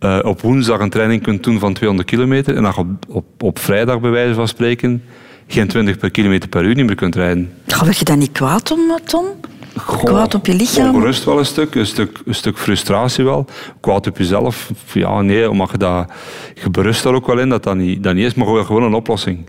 [0.00, 3.58] uh, op woensdag een training kunt doen van 200 kilometer en dat op, op, op
[3.58, 5.02] vrijdag, bij wijze van spreken,
[5.46, 7.52] geen 20 per kilometer per uur niet meer kunt rijden.
[7.66, 9.24] Ga je dan niet kwaad om, Tom?
[9.76, 10.94] Goh, kwaad op je lichaam?
[10.94, 13.46] Ongerust wel een stuk, een stuk, een stuk frustratie wel.
[13.80, 16.12] Kwaad op jezelf, ja nee, omdat je dat...
[16.62, 18.94] Je berust daar ook wel in dat dat niet, dat niet is, maar gewoon een
[18.94, 19.48] oplossing.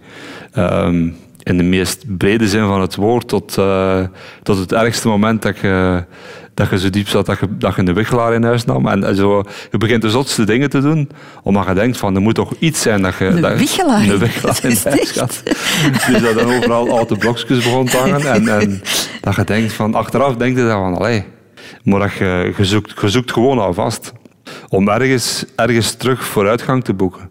[0.58, 4.04] Um, in de meest brede zin van het woord, tot, uh,
[4.44, 6.04] tot het ergste moment dat je,
[6.54, 8.88] dat je zo diep zat dat je, dat je een wiggelaar in huis nam.
[8.88, 11.10] En, en zo, je begint de zotste dingen te doen,
[11.44, 13.26] omdat je denkt van, er moet toch iets zijn dat je...
[13.26, 14.02] Een wiggelaar?
[14.02, 15.44] Een wiggelaar in huis gaat.
[16.08, 18.26] Dus dat dan overal oude blokjes begon te hangen.
[18.26, 18.82] En, en
[19.22, 21.26] dat je denkt van, achteraf denk je dan van, allee.
[21.84, 24.14] Maar dat je, je, zoekt, je zoekt gewoon al vast.
[24.70, 27.30] Om ergens, ergens terug vooruitgang te boeken.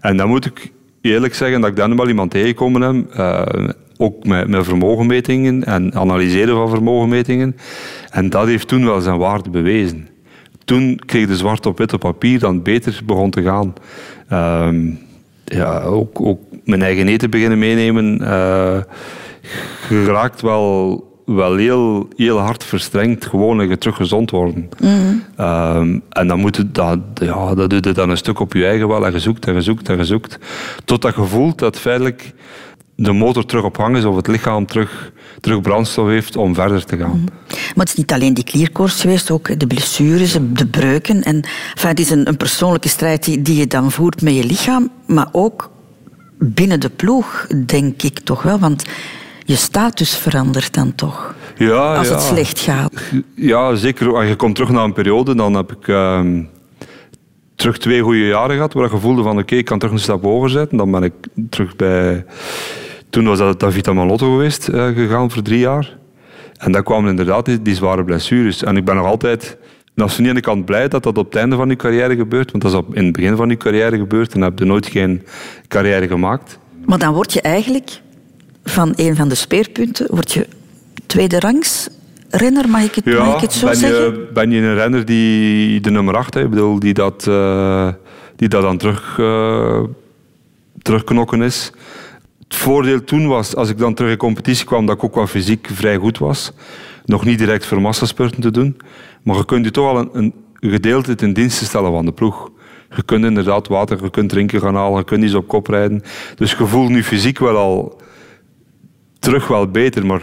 [0.00, 3.16] En dan moet ik eerlijk zeggen dat ik dan wel iemand tegengekomen heb.
[3.16, 7.56] Uh, ook met, met vermogenmetingen en analyseren van vermogenmetingen.
[8.10, 10.08] En dat heeft toen wel zijn waarde bewezen.
[10.64, 13.74] Toen kreeg de zwart op wit op papier dat het beter begon te gaan.
[14.32, 14.92] Uh,
[15.44, 18.18] ja, ook, ook, mijn eigen eten beginnen meenemen.
[18.20, 18.78] Uh,
[19.88, 24.68] je raakt wel, wel heel, heel hard verstrengd gewoon en je terug gezond worden.
[24.80, 24.92] Mhm.
[24.92, 26.02] Mm -hmm.
[26.08, 28.88] en dan moet het, dat, ja, dat doe je dan een stuk op je eigen
[28.88, 30.38] wel en je zoekt en je zoekt en je zoekt.
[30.84, 32.32] Totdat je voelt dat feitelijk
[33.00, 36.84] de motor terug op gang is of het lichaam terug, terug brandstof heeft om verder
[36.84, 37.10] te gaan.
[37.10, 37.24] -hmm.
[37.48, 41.22] Maar het is niet alleen die klierkoorts geweest, ook de blessures, de breuken.
[41.22, 41.42] En,
[41.74, 44.90] enfin, het is een, een persoonlijke strijd die, die je dan voert met je lichaam,
[45.06, 45.70] maar ook
[46.38, 48.58] binnen de ploeg, denk ik toch wel.
[48.58, 48.84] Want
[49.44, 51.34] je status verandert dan toch?
[51.56, 52.14] Ja, als ja.
[52.14, 52.92] het slecht gaat.
[53.34, 54.16] Ja, zeker.
[54.16, 55.86] Als je komt terug naar een periode, dan heb ik...
[55.86, 56.20] Uh,
[57.54, 60.22] terug twee goede jaren gehad, waar ik voelde van oké, ik kan terug een stap
[60.22, 60.78] hoger zetten.
[60.78, 61.12] Dan ben ik
[61.50, 62.24] terug bij...
[63.10, 65.96] Toen was dat Davita Malotto geweest, uh, gegaan voor drie jaar.
[66.56, 68.64] En dan kwamen inderdaad die, die, zware blessures.
[68.64, 69.56] En ik ben nog altijd...
[69.96, 72.62] Aan de ene kant blij dat dat op het einde van je carrière gebeurt, want
[72.62, 75.22] dat is op, in het begin van je carrière gebeurd en heb je nooit geen
[75.68, 76.58] carrière gemaakt.
[76.86, 78.00] Maar dan word je eigenlijk
[78.64, 80.46] van een van de speerpunten, word je
[81.06, 81.88] tweede rangs
[82.30, 84.04] renner, mag ik het, ja, mag ik het zo ben zeggen?
[84.04, 87.88] Je, ben je een renner die de nummer 8, ik bedoel, die, dat, uh,
[88.36, 89.82] die dat dan terug, uh,
[90.82, 91.72] terugknokken is.
[92.48, 95.26] Het voordeel toen was, als ik dan terug in competitie kwam, dat ik ook wel
[95.26, 96.52] fysiek vrij goed was.
[97.04, 98.76] Nog niet direct voor massaspurten te doen.
[99.22, 102.50] Maar je kunt je toch al een, een gedeelte ten dienste stellen van de ploeg.
[102.96, 106.02] Je kunt inderdaad water, je kunt drinken gaan halen, je kunt iets op kop rijden.
[106.36, 108.00] Dus je voelt nu fysiek wel al
[109.18, 110.06] terug wel beter.
[110.06, 110.22] Maar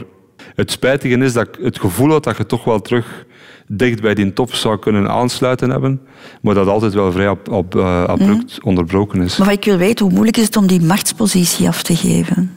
[0.55, 3.25] het spijtige is dat ik het gevoel had dat je toch wel terug
[3.67, 6.01] dicht bij die top zou kunnen aansluiten hebben,
[6.41, 8.67] maar dat altijd wel vrij uh, abrupt mm.
[8.67, 9.37] onderbroken is.
[9.37, 12.51] Maar wat ik wil weten, hoe moeilijk is het om die machtspositie af te geven?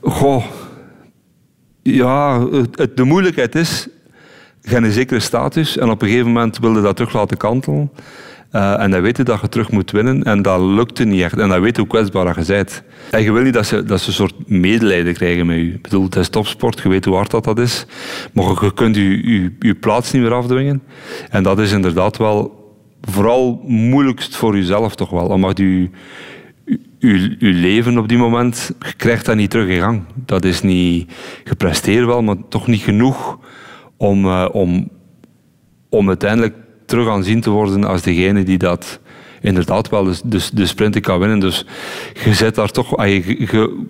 [0.00, 0.44] Goh,
[1.82, 3.88] ja, het, de moeilijkheid is,
[4.60, 7.90] je hebt een zekere status en op een gegeven moment wilde dat terug laten kantelen.
[8.52, 11.38] Uh, en dan weet je dat je terug moet winnen en dat lukte niet echt.
[11.38, 12.82] En dan weet hoe kwetsbaar je bent.
[13.10, 15.72] En je wil niet dat ze, dat een soort medelijden krijgen met je.
[15.72, 17.86] Ik bedoel, het is topsport, je weet hoe hard dat, dat is.
[18.32, 20.82] Maar je kunt je, plaats niet meer afdwingen.
[21.30, 22.60] En dat is inderdaad wel
[23.00, 25.26] vooral moeilijkst voor jezelf toch wel.
[25.26, 25.90] Omdat je,
[26.98, 30.02] je, je leven op die moment, je krijgt dat niet terug in gang.
[30.14, 31.12] Dat is niet,
[31.44, 33.38] gepresteerd wel, maar toch niet genoeg
[33.96, 34.88] om, uh, om,
[35.88, 36.54] om uiteindelijk
[36.92, 39.00] terug aanzien te worden als degene die dat
[39.40, 41.40] inderdaad wel de, de, sprinten kan winnen.
[41.40, 41.66] Dus
[42.24, 43.86] je zet daar toch, je, je,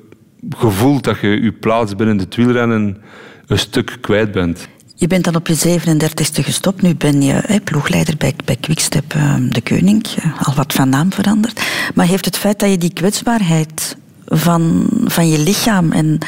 [0.60, 3.02] je voelt dat je je plaats binnen de wielrennen
[3.46, 4.68] een stuk kwijt bent.
[4.94, 6.82] Je bent dan op je 37e gestopt.
[6.82, 10.04] Nu ben je ploegleider bij, bij Quickstep uh, de Koning.
[10.42, 11.60] Al wat van naam veranderd.
[11.94, 16.18] Maar heeft het feit dat je die kwetsbaarheid van, van je lichaam en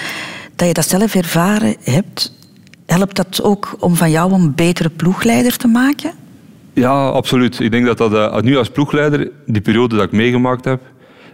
[0.57, 2.33] dat je dat zelf ervaren hebt,
[2.87, 6.24] helpt dat ook om van jou een betere ploegleider te maken?
[6.75, 7.61] Ja, absoluut.
[7.61, 10.81] Ik denk dat dat uh, nu als ploegleider, die periode dat ik meegemaakt heb,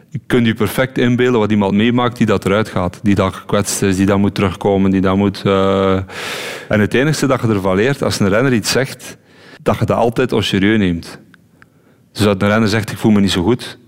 [0.09, 3.01] je kunt je perfect inbeelden wat iemand meemaakt die dat eruit gaat.
[3.03, 5.43] Die dat gekwetst is, die dat moet terugkomen, die dat moet...
[5.47, 5.95] Uh...
[6.69, 9.17] En het enige dat je ervan leert, als een renner iets zegt,
[9.63, 11.21] dat je dat altijd als serieus neemt.
[12.13, 13.79] Dus als een renner zegt, ik voel me niet zo goed,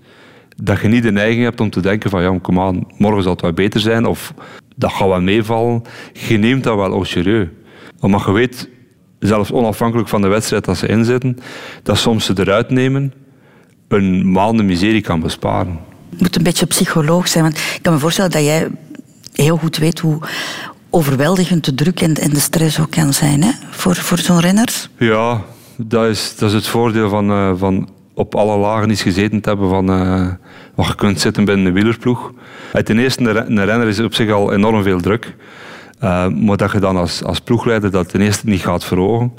[0.55, 3.31] dat je niet de neiging hebt om te denken van, ja, kom aan, morgen zal
[3.31, 4.33] het wel beter zijn, of
[4.75, 5.81] dat gaat wel meevallen.
[6.13, 7.47] Je neemt dat wel als serieus.
[7.99, 8.69] Omdat je weet,
[9.27, 11.37] zelfs onafhankelijk van de wedstrijd dat ze inzetten,
[11.83, 13.13] dat soms ze eruit nemen
[13.87, 15.79] een maanden miserie kan besparen.
[16.09, 18.67] Je moet een beetje psycholoog zijn, want ik kan me voorstellen dat jij
[19.33, 20.19] heel goed weet hoe
[20.89, 23.51] overweldigend de druk en, de stress ook kan zijn hè?
[23.71, 24.89] voor, voor zo'n renner.
[24.97, 25.41] Ja,
[25.77, 29.49] dat is, dat is het voordeel van, uh, van op alle lagen iets gezeten te
[29.49, 30.27] hebben van uh,
[30.75, 32.31] wat je kunt zitten binnen een wielerploeg.
[32.83, 35.35] Ten eerste, een renner is op zich al enorm veel druk.
[36.03, 39.33] Uh, maar dat je dan als, als ploegleider dat ten eerste niet gaat verhogen.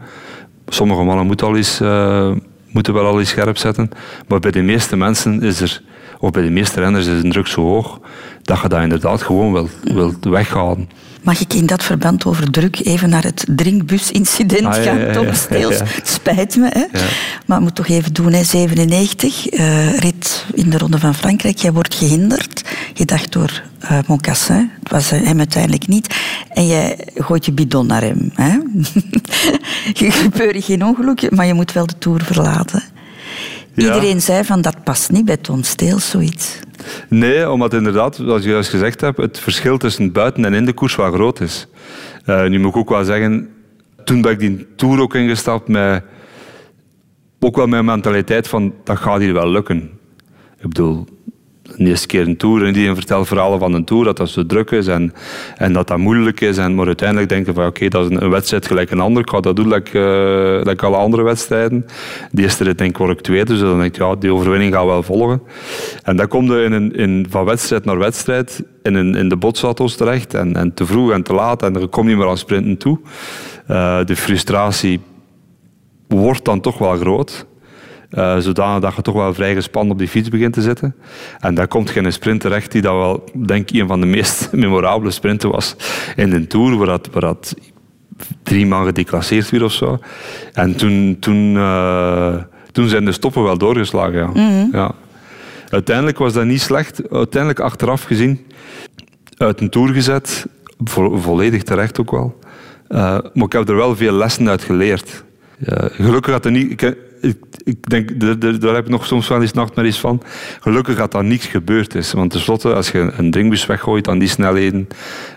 [0.67, 2.33] Sommige mannen moeten, al eens, uh,
[2.69, 3.91] moeten wel al eens scherp zetten.
[4.29, 5.83] Maar bij de meeste mensen is er,
[6.19, 8.01] of bij de meeste renners is de druk zo hoog
[8.43, 10.89] dat je dat inderdaad gewoon wilt, wilt weghalen.
[11.25, 15.81] Mag ik in dat verband over druk even naar het drinkbusincident ah, gaan, Tom Steels?
[16.03, 16.85] Spijt me, hè?
[17.47, 18.45] maar moet toch even doen, hè?
[18.45, 21.59] 97, uh, eh, rit in de Ronde van Frankrijk.
[21.59, 24.71] Jij wordt gehinderd, je dacht door uh, Moncassin.
[24.83, 26.15] Het was uh, hem uiteindelijk niet.
[26.49, 28.31] En jij gooit je bidon naar hem.
[28.35, 28.59] Hè?
[30.05, 32.83] je gebeurt geen ongeluk, maar je moet wel de Tour verlaten.
[33.75, 36.59] Iedereen zei van dat past niet bij Tom Steels, zoiets.
[37.09, 40.73] Nee, omdat inderdaad, zoals je juist gezegd hebt, het verschil tussen buiten en in de
[40.73, 41.67] koers wel groot is.
[42.27, 43.49] Uh, nu moet ik ook wel zeggen,
[44.05, 46.03] toen ben ik die Tour ook ingestapt met
[47.45, 49.91] ook wel mijn mentaliteit van dat gaat hier wel lukken.
[50.59, 51.07] Ik bedoel,
[51.77, 54.47] de eerste keer een tour en die vertelt verhalen van een tour, dat dat zo
[54.47, 55.13] druk is en,
[55.57, 56.59] en dat dat moeilijk is.
[56.59, 59.23] En, maar uiteindelijk denken van oké, dat is een, wedstrijd gelijk een ander.
[59.23, 59.73] Ik ga dat doen uh,
[60.63, 61.87] like alle andere wedstrijden.
[62.31, 64.75] De eerste rit denk ik word ik tweede, dus dan denk ik ja, die overwinning
[64.75, 65.43] gaat wel volgen.
[66.03, 69.97] En dan kom je in, in, van wedstrijd naar wedstrijd in, in, in de botsauto's
[69.97, 72.77] terecht en, en te vroeg en te laat en er komt niet meer aan sprinten
[72.77, 72.99] toe.
[73.71, 75.01] Uh, de frustratie
[76.09, 77.47] wordt dan toch wel groot.
[78.19, 80.95] Uh, zodanig dat je toch wel vrij gespannen op die fiets begint te zitten.
[81.41, 84.49] En daar komt geen sprint terecht die dat wel, denk ik, een van de meest
[84.53, 85.77] memorabele sprinten was
[86.17, 87.55] in de Tour, waar dat, waar dat
[88.43, 89.99] drie man gedeclasseerd werd of zo.
[90.53, 92.35] En toen, toen, uh,
[92.73, 94.19] toen zijn de stoppen wel doorgeslagen.
[94.19, 94.31] Ja.
[94.35, 94.95] Mm ja.
[95.69, 97.11] Uiteindelijk was dat niet slecht.
[97.11, 98.47] Uiteindelijk achteraf gezien
[99.37, 100.47] uit een Tour gezet.
[100.85, 102.39] Vo volledig terecht ook wel.
[102.89, 102.99] Uh,
[103.33, 105.25] maar ik heb er wel veel lessen uit geleerd.
[105.91, 106.97] gelukkig had er niet ik,
[107.65, 108.21] ik denk,
[108.61, 110.23] daar- heb ik nog soms wel eens nachtmerries van.
[110.61, 112.13] Gelukkig dat daar niets gebeurd is.
[112.13, 114.89] Want tenslotte, als je een drinkbus weggooit aan die snelheden,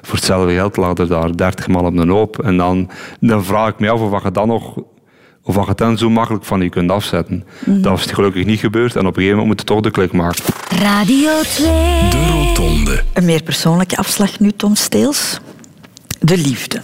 [0.02, 2.40] voor hetzelfde geld laat er daar 30 man op een hoop.
[2.44, 4.78] En dan, dan vraag ik me af of wat je dan nog
[5.44, 7.44] of wat je het dan zo makkelijk van je kunt afzetten.
[7.66, 10.12] Dat is gelukkig niet gebeurd en op een gegeven moment moet je toch de klik
[10.12, 10.44] maken.
[10.80, 11.68] Radio 2.
[12.10, 13.04] De Rotonde.
[13.14, 15.40] Een meer persoonlijke afslag nu, Tom Steels.
[16.20, 16.82] De liefde.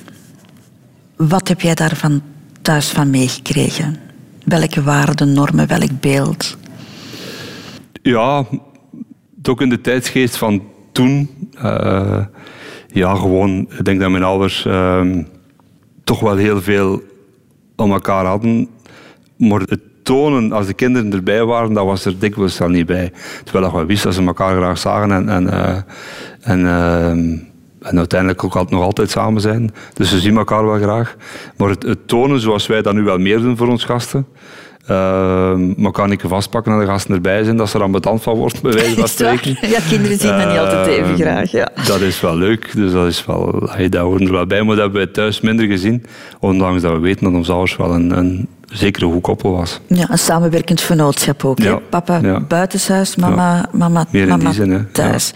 [1.16, 2.22] Wat heb jij daarvan
[2.62, 3.98] thuis van meegekregen?
[4.46, 6.58] Welke waarden, normen, welk beeld?
[8.02, 8.46] Ja,
[9.44, 11.30] ook in de tijdsgeest van toen.
[11.62, 12.26] eh,
[12.88, 15.24] ja, gewoon, ik denk dat mijn ouders ehm,
[16.04, 17.02] toch wel heel veel
[17.76, 18.68] om elkaar hadden.
[19.38, 23.12] Maar het tonen, als de kinderen erbij waren, dat was er dikwijls al niet bij.
[23.44, 25.82] Terwijl we wisten dat ze elkaar graag zagen en, en, eh,
[26.42, 27.38] en, ehm,
[27.84, 29.74] en uiteindelijk ook nog altijd samen zijn.
[29.94, 31.16] Dus ze zien elkaar wel graag.
[31.58, 34.28] Maar het, het tonen, zoals wij dat nu wel meer doen voor ons gasten,
[34.88, 38.62] Ehm elkaar niet vastpakken en de gasten erbij zijn, dat ze er ambetant van wordt,
[38.62, 39.58] bij wijze van spreken.
[39.70, 41.52] Ja, kinderen zien dat niet altijd even Ehm, graag.
[41.52, 41.70] Ja.
[41.86, 44.76] Dat is wel leuk, dus dat is wel, hey, dat hoort er wel bij, maar
[44.76, 46.06] dat hebben wij thuis minder gezien.
[46.40, 49.80] Ondanks dat we weten dat ons ouders wel een, een zekere goed koppel was.
[49.88, 51.60] Ja, een samenwerkend vernootschap ook.
[51.60, 52.40] Ja, Papa ja.
[52.40, 54.06] buitenshuis, mama, mama,
[54.52, 55.34] zin, thuis.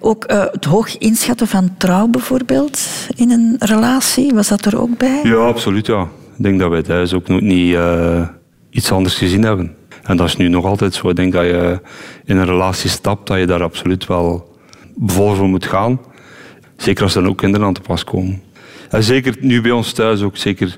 [0.00, 2.80] Ook eh, het hoog inschatten van trouw bijvoorbeeld
[3.16, 5.20] in een relatie, was dat er ook bij?
[5.22, 6.02] Ja, absoluut, ja.
[6.36, 8.28] Ik denk dat wij thuis ook nog niet eh,
[8.70, 9.74] iets anders gezien hebben.
[10.02, 11.08] En dat is nu nog altijd zo.
[11.08, 11.80] Ik denk dat je
[12.24, 14.56] in een relatie stapt, dat je daar absoluut wel
[15.06, 16.00] vol voor moet gaan.
[16.76, 18.42] Zeker als er ook kinderen aan te pas komen.
[18.90, 20.76] En zeker nu bij ons thuis ook, zeker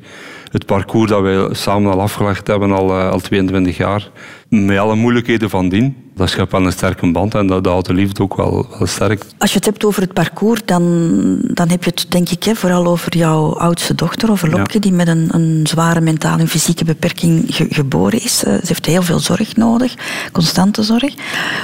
[0.51, 4.11] het parcours dat wij samen al afgelegd hebben, al, eh, al 22 jaar,
[4.49, 6.02] met alle moeilijkheden van dien.
[6.15, 8.87] Dat schept wel een sterke band en dat, dat houdt de liefde ook wel, wel
[8.87, 9.25] sterk.
[9.39, 12.55] Als je het hebt over het parcours, dan, dan heb je het denk ik hè,
[12.55, 14.81] vooral over jouw oudste dochter, over Lopke, Ja.
[14.81, 18.45] die met een, een zware mentale en fysieke beperking ge- geboren is.
[18.45, 19.95] Eh, ze heeft heel veel zorg nodig,
[20.33, 21.15] constante zorg.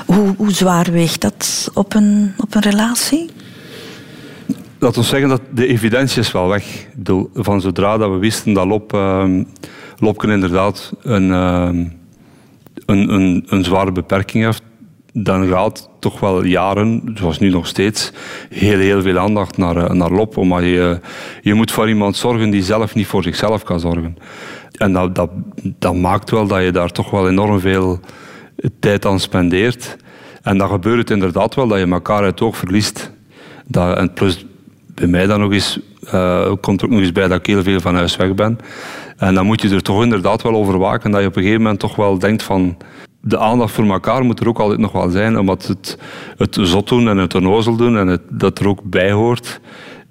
[0.06, 3.30] Hoe, hoe zwaar weegt dat op een, op een relatie?
[4.78, 6.87] Laten we zeggen dat de evidentie is wel weg.
[7.34, 9.44] Van zodra dat we wisten dat Lop, ehm,
[9.98, 11.84] Lopken inderdaad een, ehm,
[12.88, 14.62] een, een, een zware beperking heeft,
[15.12, 18.12] dan gaat toch wel jaren, zoals nu nog steeds,
[18.51, 20.37] heel, heel veel aandacht naar, eh, naar Lop.
[20.37, 21.01] Omdat je,
[21.42, 24.16] je moet voor iemand zorgen die zelf niet voor zichzelf kan zorgen.
[24.72, 25.31] En dat, dat,
[25.62, 28.01] dat maakt wel dat je daar toch wel enorm veel
[28.81, 29.96] tijd aan spendeert.
[30.42, 33.12] En dan gebeurt het inderdaad wel dat je elkaar uit het oog verliest.
[33.66, 34.46] Dat, en plus
[34.98, 35.78] bij mij dan nog eens,
[36.11, 38.58] eh, komt er ook nog eens bij dat ik heel veel van huis weg ben.
[39.16, 41.62] En dan moet je er toch inderdaad wel over waken dat je op een gegeven
[41.62, 42.76] moment toch wel denkt van
[43.20, 45.98] de aandacht voor elkaar moet er ook altijd nog wel zijn, omdat het,
[46.37, 49.61] het zot doen en het onnozel doen en het, dat er ook bij hoort,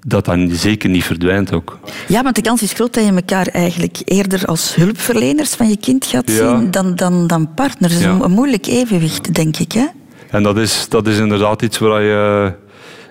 [0.07, 1.79] dat dan zeker niet verdwijnt ook.
[2.07, 5.77] Ja, want de kans is groot dat je elkaar eigenlijk eerder als hulpverleners van je
[5.77, 6.35] kind gaat Ja.
[6.59, 7.93] zien dan, dan, dan partners.
[7.93, 9.71] Dat is een moeilijk evenwicht, denk ik.
[9.71, 9.85] Hè?
[10.29, 12.53] En dat is, dat is inderdaad iets waar je,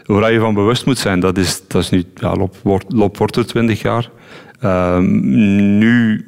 [0.07, 1.21] waar je van bewust moet zijn.
[1.21, 4.11] Dat is, dat is nu, ja, Lop, wordt, wordt er 20 jaar.
[4.61, 5.21] Ehm,
[5.79, 6.25] nu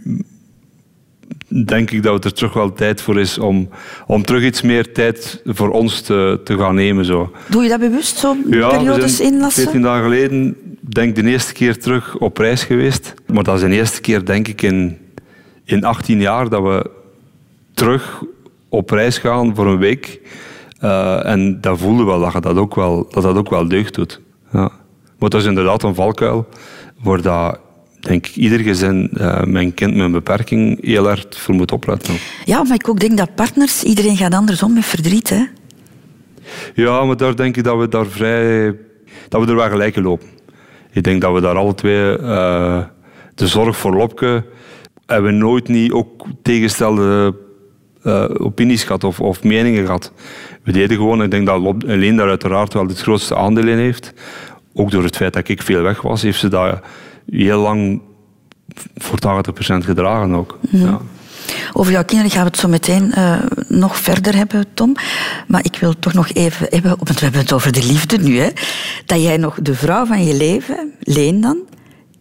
[1.49, 3.69] denk ik dat het er terug wel tijd voor is om,
[4.07, 7.05] om terug iets meer tijd voor ons te, te gaan nemen.
[7.05, 7.33] Zo.
[7.49, 9.63] Doe je dat bewust, zo Ja, periodes inlassen?
[9.63, 13.15] 14 dagen geleden, denk ik, de eerste keer terug op reis geweest.
[13.27, 14.99] Maar dat is de eerste keer, denk ik, in,
[15.65, 16.91] in 18 jaar dat we
[17.75, 18.23] terug
[18.69, 20.21] op reis gaan voor een week.
[20.79, 23.95] Eh, en dat voelde wel dat je dat ook wel, dat dat ook wel deugd
[23.95, 24.21] doet.
[24.53, 24.71] Ja.
[25.19, 26.49] Maar dat is inderdaad een valkuil
[27.03, 27.59] waar dat,
[28.01, 32.15] denk ik, ieder gezin eh, mijn kind met een beperking heel erg voor moet opletten.
[32.45, 35.29] Ja, maar ik ook denk dat partners, iedereen gaat anders om met verdriet.
[35.29, 35.45] Hè?
[36.75, 38.77] Ja, maar daar denk ik dat we daar vrij...
[39.29, 40.27] Dat we er wel gelijk in lopen.
[40.93, 42.19] Ik denk dat we daar alle twee...
[42.19, 42.83] eh,
[43.35, 44.45] de zorg voor Lopke...
[45.07, 47.35] hebben we nooit niet ook tegenstelde
[48.09, 50.13] eh, opinies gehad of, of meningen gehad.
[50.63, 51.23] We deden gewoon...
[51.23, 54.13] Ik denk dat alleen daar uiteraard wel het grootste aandeel in heeft.
[54.75, 56.81] Ook door het feit dat ik veel weg was, heeft ze dat
[57.31, 58.01] heel lang
[58.97, 60.59] voor 80% gedragen ook.
[60.71, 61.01] Ja.
[61.73, 64.97] Over jouw kinderen gaan we het zo meteen eh, nog verder hebben, Tom.
[65.47, 68.39] Maar ik wil toch nog even hebben, want we hebben het over de liefde nu,
[68.39, 68.49] hè,
[69.07, 71.59] dat jij nog de vrouw van je leven, Leen dan,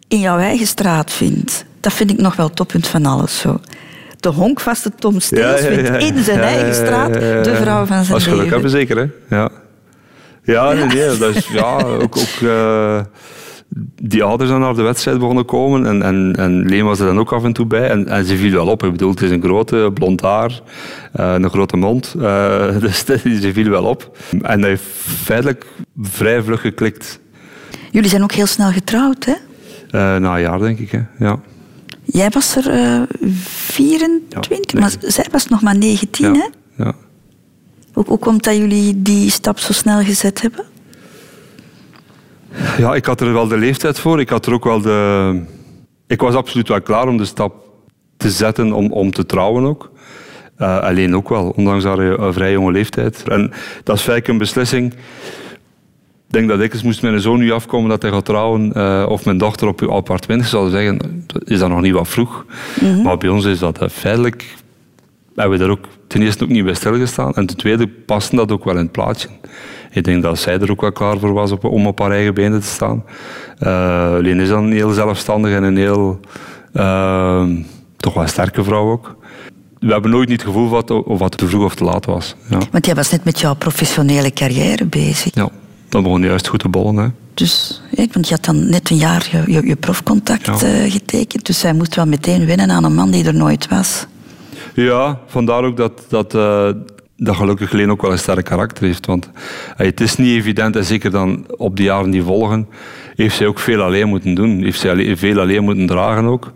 [0.08, 1.64] in jouw eigen straat vindt.
[1.80, 3.38] Dat vind ik nog wel toppunt van alles.
[3.38, 3.60] Zo.
[4.20, 8.38] De honkvaste Tom Steels vindt in zijn eigen straat de vrouw van zijn Als geluk
[8.38, 8.52] leven.
[8.52, 9.36] hebben, zeker, hè?
[9.36, 9.50] Ja.
[10.42, 13.00] Ja, nee, nee, dat is, ja ook, ook eh,
[14.02, 17.18] die ouders dan naar de wedstrijd begonnen komen en, en, en Leen was er dan
[17.18, 18.82] ook af en toe bij en, en ze viel wel op.
[18.82, 20.60] Ik bedoel, het is een grote, blond haar,
[21.12, 23.04] eh, een grote mond, eh, dus
[23.40, 24.16] ze viel wel op.
[24.42, 24.84] En dat heeft
[25.24, 25.66] feitelijk
[26.00, 27.20] vrij vlug geklikt.
[27.90, 29.34] Jullie zijn ook heel snel getrouwd, hè?
[30.18, 31.00] Na een jaar, denk ik, hè?
[31.18, 31.40] ja.
[32.12, 36.46] Jij was er eh, 24, maar zij was nog maar 19, hè?
[36.84, 36.94] Ja.
[37.92, 40.64] Hoe, hoe komt dat jullie die stap zo snel gezet hebben?
[42.78, 44.20] Ja, ik had er wel de leeftijd voor.
[44.20, 45.42] Ik had er ook wel de...
[46.06, 47.54] Ik was absoluut wel klaar om de stap
[48.16, 49.90] te zetten om, om te trouwen ook.
[50.56, 53.28] Eh, alleen ook wel, ondanks haar eh, vrij jonge leeftijd.
[53.28, 53.52] En
[53.84, 54.94] dat is feitelijk een beslissing.
[56.28, 59.06] Ik denk dat ik eens moest mijn zoon nu afkomen dat hij gaat trouwen, eh,
[59.08, 62.44] of mijn dochter op uw appartement, zou zeggen, is dat nog niet wat vroeg.
[63.02, 64.54] Maar bij ons is dat eh, feitelijk,
[65.34, 67.34] hebben we daar ook ten eerste ook niet bij stilgestaan.
[67.34, 69.28] En ten tweede paste dat ook wel in het plaatje.
[69.90, 72.34] Ik denk dat zij er ook wel klaar voor was op- om op haar eigen
[72.34, 73.04] benen te staan.
[73.58, 76.20] Eh alleen is dan heel zelfstandig en een heel,
[76.72, 77.44] eh,
[77.96, 79.16] toch wel sterke vrouw ook.
[79.78, 82.34] We hebben nooit niet het gevoel gehad of het te vroeg of te laat was.
[82.50, 82.58] Ja.
[82.70, 85.34] Want jij was net met jouw professionele carrière bezig.
[85.34, 85.48] Ja,
[85.88, 86.96] dat begon juist goed te bollen.
[86.96, 87.08] Hè.
[87.34, 87.82] Dus,
[88.12, 90.52] want je had dan net een jaar je, je, je profcontact Ja.
[90.52, 91.46] eh, getekend.
[91.46, 94.06] Dus zij moest wel meteen wennen aan een man die er nooit was.
[94.74, 96.68] Ja, vandaar ook dat, dat, eh,
[97.16, 99.06] dat gelukkig Leen ook wel een sterk karakter heeft.
[99.06, 99.30] Want
[99.76, 102.66] eh, het is niet evident, en zeker dan op de jaren die volgen,
[103.14, 104.62] heeft zij ook veel alleen moeten doen.
[104.62, 106.52] Heeft zij veel alleen moeten dragen ook.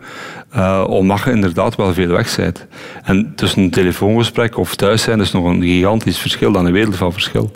[0.51, 2.66] eh, omdat je inderdaad wel veel weg bent.
[3.05, 6.97] En tussen een telefoongesprek of thuis zijn is nog een gigantisch verschil, dan een wereld
[6.97, 7.51] van verschil.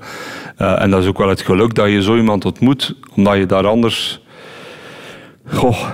[0.57, 3.47] Eh, en dat is ook wel het geluk dat je zo iemand ontmoet, omdat je
[3.47, 4.21] daar anders...
[5.45, 5.89] Goh,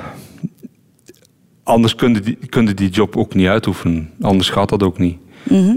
[1.62, 4.10] anders kun je, die, kun je die job ook niet uitoefenen.
[4.20, 5.16] Anders gaat dat ook niet.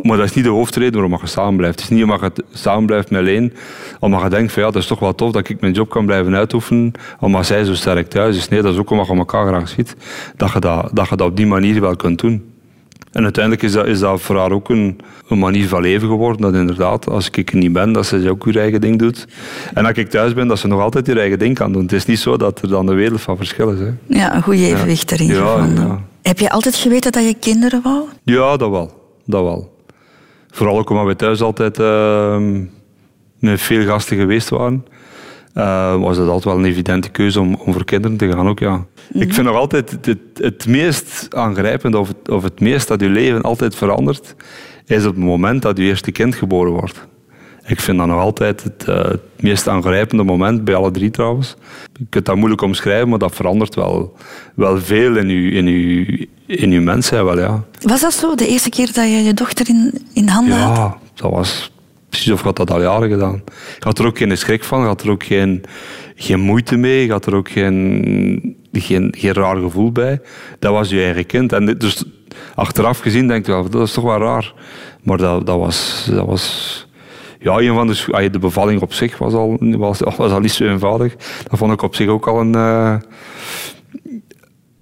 [0.04, 1.80] Maar dat is niet de hoofdreden waarom je samen blijft.
[1.80, 3.54] Het is niet omdat je samen blijft met Leen,
[4.00, 6.06] omdat je denkt van ja, dat is toch wel tof dat ik mijn job kan
[6.06, 8.50] blijven uitoefenen, omdat zij zo sterk thuis is.
[8.50, 9.96] Nee, dat is ook omdat je elkaar graag ziet,
[10.36, 12.55] dat je dat, dat, je dat op die manier wel kunt doen.
[13.16, 16.42] En uiteindelijk is dat, is dat voor haar ook een, een manier van leven geworden.
[16.42, 19.28] Dat inderdaad, als ik er niet ben, dat ze ook haar eigen ding doet.
[19.74, 21.82] En als ik thuis ben, dat ze nog altijd haar eigen ding kan doen.
[21.82, 23.80] Het is niet zo dat er dan een wereld van verschil is.
[23.80, 23.90] Hè.
[24.08, 25.88] Ja, een goede evenwicht erin Ja, gevonden.
[25.88, 26.02] ja.
[26.22, 28.04] Heb je altijd geweten dat je kinderen wou?
[28.24, 28.92] Ja, dat wel.
[29.26, 29.74] Dat wel.
[30.52, 32.64] Vooral ook omdat we thuis altijd ehm,
[33.40, 34.86] met veel gasten geweest waren.
[35.56, 38.60] Eh, was het altijd wel een evidente keuze om, om voor kinderen te gaan ook,
[38.60, 38.86] ja.
[39.12, 43.02] Ik vind nog altijd het, het, het meest aangrijpende of het, of het meest dat
[43.02, 44.36] je leven altijd verandert,
[44.86, 47.08] is op het moment dat je eerste kind geboren wordt.
[47.66, 51.56] Ik vind dat nog altijd het, eh, het meest aangrijpende moment, bij alle drie trouwens.
[51.94, 54.16] Je kunt dat moeilijk omschrijven, maar dat verandert wel,
[54.56, 57.64] wel veel in je, in uw, in uw mens zijn wel, ja.
[57.82, 60.78] Was dat zo, de eerste keer dat je je dochter in, in handen had?
[60.78, 61.74] Ja, dat was
[62.16, 63.42] precies of had dat al jaren gedaan.
[63.78, 65.64] Ik had er ook geen schrik van, had er ook geen,
[66.16, 70.22] geen moeite mee, ik had er ook geen, geen, raar gevoel bij.
[70.60, 71.54] Dat was je eigen kind.
[71.54, 72.04] En dus
[72.56, 74.54] achteraf gezien denk ik, wel, dat is toch wel raar.
[75.04, 76.08] Maar dat, dat was...
[76.12, 76.84] Dat was
[77.40, 80.64] ja, een van de, de bevalling op zich was al, was, was al niet zo
[80.64, 81.16] eenvoudig.
[81.50, 82.96] Dat vond ik op zich ook al een, eh,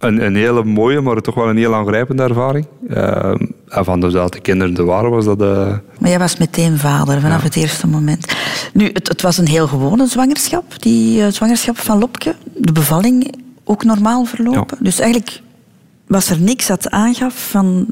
[0.03, 2.65] een, een hele mooie, maar toch wel een heel aangrijpende ervaring.
[2.89, 3.35] Eh,
[3.67, 5.41] en van dus de kinderen er waren, was dat...
[5.41, 8.33] eh, Maar jij was meteen vader vanaf het eerste moment.
[8.73, 12.35] Nu, het, het was een heel gewone zwangerschap, die eh, zwangerschap van Lopke.
[12.57, 14.77] De bevalling ook normaal verlopen.
[14.79, 15.41] Dus eigenlijk
[16.07, 17.85] was er niks dat aangaf van...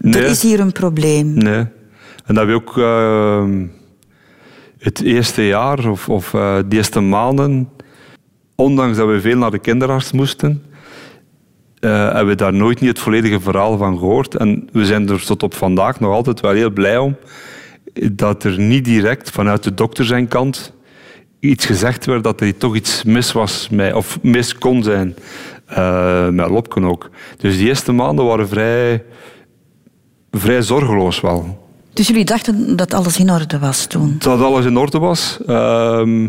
[0.00, 1.32] Er is hier een probleem.
[1.34, 1.64] Nee.
[2.26, 3.66] En dat we ook ehm,
[4.78, 7.68] het eerste jaar of, of eh, de eerste maanden,
[8.54, 10.62] ondanks dat we veel naar de kinderarts moesten,
[11.86, 14.34] eh, hebben we daar nooit niet het volledige verhaal van gehoord.
[14.34, 17.16] En we zijn er tot op vandaag nog altijd wel heel blij om
[18.12, 20.72] dat er niet direct vanuit de dokter zijn kant
[21.40, 25.14] iets gezegd werd dat er toch iets mis was, met, of mis kon zijn
[25.66, 27.10] eh, met Lopken ook.
[27.36, 29.04] Dus die eerste maanden waren vrij,
[30.30, 31.64] vrij zorgeloos wel.
[31.92, 34.16] Dus jullie dachten dat alles in orde was toen?
[34.18, 35.38] Dat alles in orde was.
[35.46, 36.28] Ehm,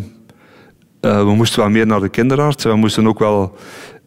[0.99, 2.63] eh, we moesten wel meer naar de kinderarts.
[2.63, 3.55] We moesten ook wel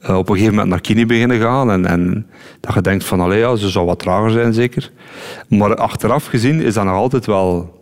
[0.01, 1.70] eh, op een gegeven moment naar kine beginnen gaan.
[1.70, 2.26] En, en
[2.61, 4.90] dat je denkt van, allee, ze zou wat trager zijn zeker.
[5.48, 7.78] Maar achteraf gezien is dat nog altijd wel...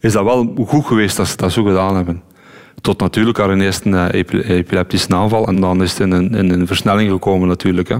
[0.00, 2.22] Is dat wel goed geweest dat ze dat zo gedaan hebben.
[2.80, 5.46] Tot natuurlijk haar eerste epi- epileptische aanval.
[5.46, 7.88] En dan is het in een, in een versnelling gekomen natuurlijk.
[7.88, 7.96] Hè.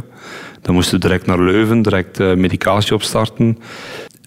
[0.63, 3.59] Dan moesten we direct naar Leuven, direct eh, medicatie opstarten.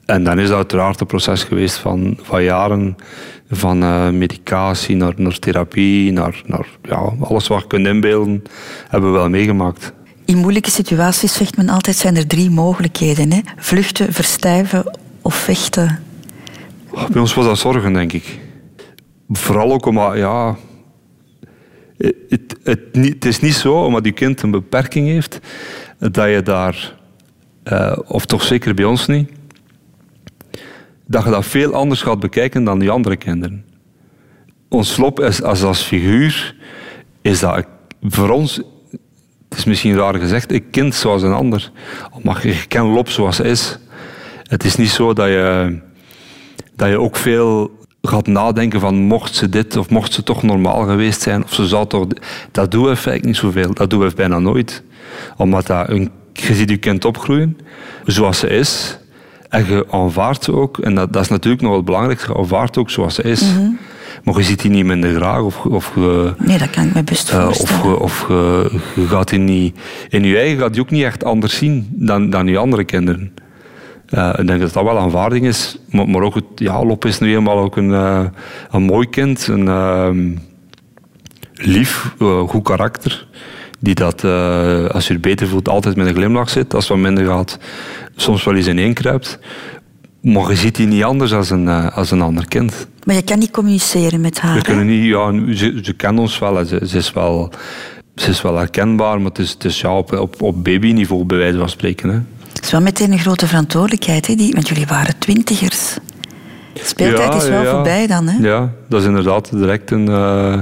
[0.05, 2.95] En dan is dat uiteraard een proces geweest van, van jaren.
[3.49, 8.43] Van eh, medicatie naar, naar therapie, naar, naar ja, alles wat je kunt inbeelden,
[8.87, 9.93] hebben we wel meegemaakt.
[10.25, 13.31] In moeilijke situaties zegt men altijd zijn er drie mogelijkheden.
[13.31, 13.39] Hè?
[13.57, 15.99] Vluchten, verstijven of vechten.
[17.11, 18.39] Bij ons was dat zorgen, denk ik.
[19.29, 20.55] Vooral ook omdat, ja...
[22.27, 25.39] Het, het, is niet zo, omdat je kind een beperking heeft,
[25.99, 26.95] dat je daar,
[27.63, 29.29] eh, of toch zeker bij ons niet,
[31.07, 33.65] dat je dat veel anders gaat bekijken dan die andere kinderen.
[34.69, 36.55] Ons Lop is, als, als figuur,
[37.21, 37.65] is dat
[38.01, 38.61] voor ons
[39.55, 41.71] het is misschien raar gezegd, ik kind zoals een ander.
[42.23, 43.77] Maar je ken Lop zoals ze is.
[44.43, 45.79] Het is niet zo dat je,
[46.75, 50.83] dat je ook veel gaat nadenken van mocht ze dit of mocht ze toch normaal
[50.83, 52.07] geweest zijn of ze zou toch...
[52.51, 53.73] Dat doen we eigenlijk niet zoveel.
[53.73, 54.83] Dat doen we bijna nooit.
[55.37, 57.57] Omdat dat een, je ziet je kind opgroeien
[58.05, 58.97] zoals ze is
[59.49, 60.77] en je aanvaardt ze ook.
[60.77, 62.19] En dat, dat is natuurlijk nog wel belangrijk.
[62.27, 63.43] Je aanvaardt ook zoals ze is.
[64.23, 65.95] Maar je ziet die niet minder graag of, of.
[66.37, 67.81] Nee, dat kan ik me best Eh, voorstellen.
[67.81, 69.77] of je, of je, je gaat die niet...
[70.09, 73.33] In je eigen gaat je ook niet echt anders zien dan, dan je andere kinderen.
[74.09, 75.77] Eh, ik denk dat dat wel aanvaarding is.
[75.89, 76.43] Maar, maar ook het...
[76.55, 78.25] Ja, Lop is nu eenmaal ook een, eh,
[78.71, 79.47] een mooi kind.
[79.47, 80.31] Een ehm,
[81.53, 82.15] lief,
[82.47, 83.27] goed karakter.
[83.85, 86.73] Die dat, eh, als je het beter voelt, altijd met een glimlach zit.
[86.73, 87.57] Als het wat minder gaat,
[88.15, 89.39] soms wel eens ineenkruipt.
[90.21, 92.87] Maar je ziet die niet anders als een, eh, als een ander kind.
[93.03, 94.55] Maar je kan niet communiceren met haar.
[94.55, 97.51] We kunnen niet, ja, ze, ze kent ons wel, ze, ze, is wel.
[98.15, 101.37] Ze is wel herkenbaar, maar het is, het is ja, op, op, op babyniveau, bij
[101.37, 102.09] wijze van spreken.
[102.09, 102.19] Hè.
[102.53, 105.97] Het is wel meteen een grote verantwoordelijkheid, hè, die, want jullie waren twintigers.
[106.73, 108.47] Speeltijd Ja, is wel ja, voorbij dan, hè?
[108.47, 110.61] Ja, dat is inderdaad direct een, eh,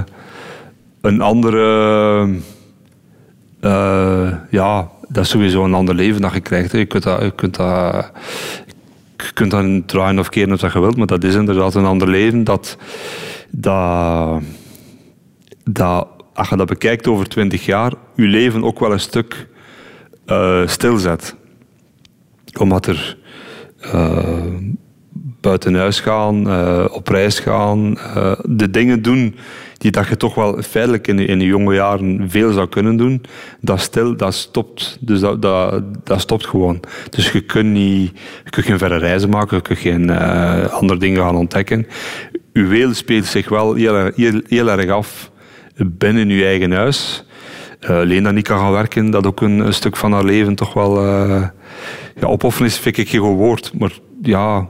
[1.00, 2.52] een andere.
[3.64, 6.72] Eh, ja, dat is sowieso een ander leven dat je krijgt.
[6.72, 8.10] Je kunt dat, je kunt dat,
[9.16, 12.08] je kunt draaien of keren als dat je wilt, maar dat is inderdaad een ander
[12.08, 12.76] leven dat.
[13.50, 14.42] dat,
[15.64, 19.48] dat als je dat bekijkt over twintig jaar, je leven ook wel een stuk
[20.26, 21.34] eh, stilzet.
[22.58, 23.18] Omdat er
[23.80, 24.44] eh,
[25.40, 26.38] buiten huis gaan,
[26.90, 27.98] op reis gaan,
[28.42, 29.36] de dingen doen
[29.84, 33.22] die dat je toch wel feitelijk in, in de jonge jaren veel zou kunnen doen,
[33.60, 34.98] dat, stil, dat stopt.
[35.00, 35.42] Dus dat,
[36.04, 36.80] dat, stopt gewoon.
[37.10, 38.12] Dus je kunt, niet,
[38.44, 41.86] je kunt geen verre reizen maken, je kunt geen eh, andere dingen gaan ontdekken.
[42.52, 44.10] Uw wereld speelt zich wel heel,
[44.48, 45.30] heel, erg af
[45.76, 47.24] binnen uw eigen huis.
[47.80, 51.06] Eh Lena niet kan gaan werken, dat ook een, stuk van haar leven toch wel...
[51.06, 51.48] eh
[52.20, 53.72] ja, opofferen is, vind ik geen woord.
[53.78, 54.68] Maar ja,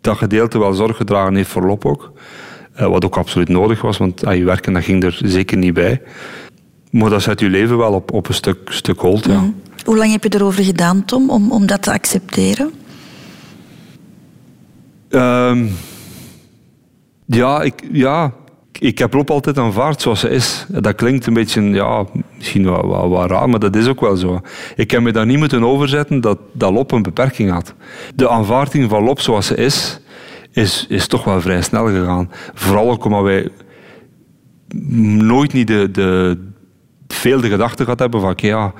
[0.00, 2.12] dat gedeelte wel zorg gedragen heeft voor Lop ook.
[2.78, 5.74] Eh, wat ook absoluut nodig was, want aan je werken dat ging er zeker niet
[5.74, 6.02] bij.
[6.90, 9.50] Maar dat zet je leven wel op, op een stuk, stuk hold, ja.
[9.84, 12.72] Hoe lang heb je erover gedaan, Tom, om, om dat te accepteren?
[15.08, 15.66] Ehm,
[17.26, 18.32] ja, ik, ja,
[18.78, 20.66] ik heb Lop altijd aanvaard zoals ze is.
[20.68, 22.04] Dat klinkt een beetje, ja,
[22.36, 24.40] misschien wat, wat raar, maar dat is ook wel zo.
[24.76, 27.74] Ik heb me daar niet moeten overzetten dat, dat Lop een beperking had.
[28.14, 30.00] De aanvaarding van Lop zoals ze is,
[30.52, 32.30] is, is toch wel vrij snel gegaan.
[32.54, 33.48] Vooral ook omdat wij
[35.18, 36.38] nooit niet de, de,
[37.08, 38.72] veel de gedachte gehad hebben van, ja,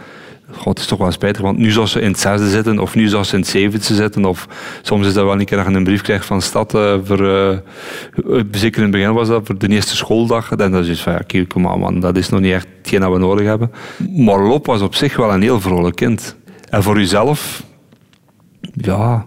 [0.51, 2.95] God, het is toch wel spijtig, want nu zou ze in het zesde zitten, of
[2.95, 4.49] nu zou ze in het zevende zitten, of
[4.83, 7.27] soms is dat wel een keer dat je een brief krijgt van stad, eh, voor,
[7.27, 7.61] eh, eh,
[8.51, 11.13] zeker in het begin was dat, voor de eerste schooldag, en dan is het van,
[11.13, 13.71] ja, oké, kom maar man, dat is nog niet echt hetgeen dat we nodig hebben.
[14.17, 16.37] Maar Lop was op zich wel een heel vrolijk kind.
[16.71, 17.63] En voor uzelf,
[18.73, 19.27] ja,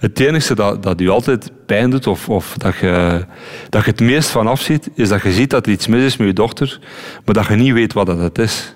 [0.00, 3.24] het enige dat, dat u altijd pijn doet, of, of dat, je,
[3.68, 6.16] dat je het meest van afziet, is dat je ziet dat er iets mis is
[6.16, 6.78] met je dochter,
[7.24, 8.74] maar dat je niet weet wat dat is.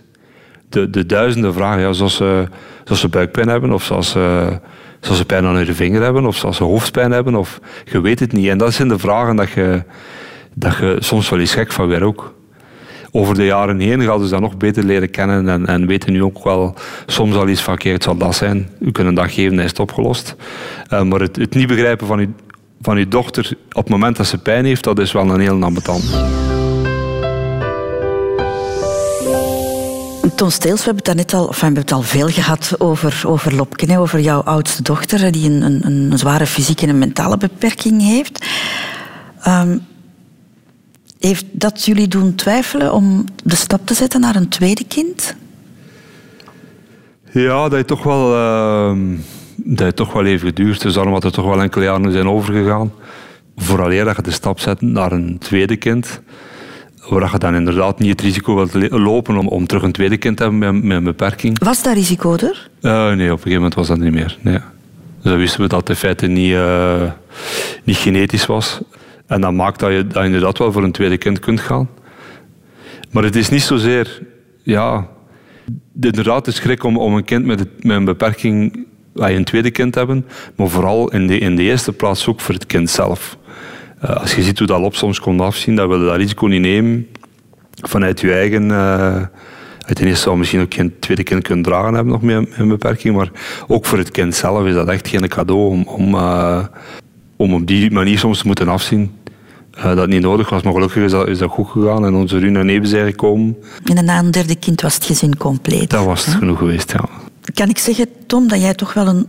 [0.68, 2.48] De, de duizenden vragen, zoals, ze,
[2.84, 4.58] zoals ze buikpijn hebben, of zoals ze,
[5.00, 8.20] zoals ze pijn aan hun vinger hebben, of zoals ze hoofdpijn hebben, of je weet
[8.20, 8.48] het niet.
[8.48, 9.82] En dat zijn de vragen dat je,
[10.54, 12.34] dat je soms wel eens gek van weer ook.
[13.16, 16.22] Over de jaren heen gaan ze dat nog beter leren kennen en, en weten nu
[16.22, 16.74] ook wel
[17.06, 18.68] soms al iets het zal dat zijn.
[18.80, 20.36] U kunt een dag geven, is opgelost.
[20.88, 22.28] Eh, maar het, het niet begrijpen van uw,
[22.80, 25.62] van uw dochter op het moment dat ze pijn heeft, dat is wel een heel
[25.62, 26.04] ambetant.
[30.34, 33.22] Tom Steels, we hebben het, daarnet al, enfin, we hebben het al veel gehad over,
[33.26, 37.36] over Lopke, hè, over jouw oudste dochter, die een, een, een zware fysieke en mentale
[37.36, 38.46] beperking heeft.
[39.42, 39.76] Ehm,
[41.26, 45.36] heeft dat jullie doen twijfelen om de stap te zetten naar een tweede kind?
[47.30, 49.16] Ja, dat heeft toch wel, ehm,
[49.56, 50.82] dat heeft toch wel even geduurd.
[50.82, 52.92] Dus daarom had er toch wel enkele jaren zijn overgegaan.
[53.56, 56.20] Vooraleer dat je de stap zet naar een tweede kind.
[57.08, 60.36] Waar je dan inderdaad niet het risico wilt lopen om, om terug een tweede kind
[60.36, 61.58] te hebben met, met een beperking.
[61.58, 62.70] Was dat risico er?
[62.80, 64.38] Eh, nee, op een gegeven moment was dat niet meer.
[64.40, 64.58] Nee.
[65.22, 67.10] Dus dan wisten we dat het in feite niet, eh,
[67.84, 68.80] niet genetisch was.
[69.26, 71.88] En dat maakt dat je, dat je inderdaad wel voor een tweede kind kunt gaan.
[73.10, 74.22] Maar het is niet zozeer...
[74.62, 75.08] Ja,
[76.00, 78.86] inderdaad de schrik om, om een kind met, een beperking...
[79.14, 80.26] een tweede kind te hebben.
[80.56, 83.38] Maar vooral in de, in de eerste plaats ook voor het kind zelf.
[84.00, 86.46] Eh, als je ziet hoe dat op soms kon afzien, dan wil je dat risico
[86.46, 87.06] niet nemen
[87.82, 88.70] vanuit je eigen...
[88.70, 89.22] eh,
[89.86, 92.58] uit ten eerste zou misschien ook geen tweede kind kunnen dragen hebben nog met, met
[92.58, 93.30] een beperking, maar
[93.66, 96.64] ook voor het kind zelf is dat echt geen cadeau om, om, eh,
[97.36, 99.10] om op die manier soms te moeten afzien
[99.70, 100.62] eh, dat niet nodig was.
[100.62, 103.56] Maar gelukkig is dat, is dat goed gegaan en onze Rune en zijn gekomen.
[103.84, 105.90] En na een derde kind was het gezin compleet.
[105.90, 107.08] Dat was het genoeg geweest, ja.
[107.54, 109.28] Kan ik zeggen, Tom, dat jij toch wel een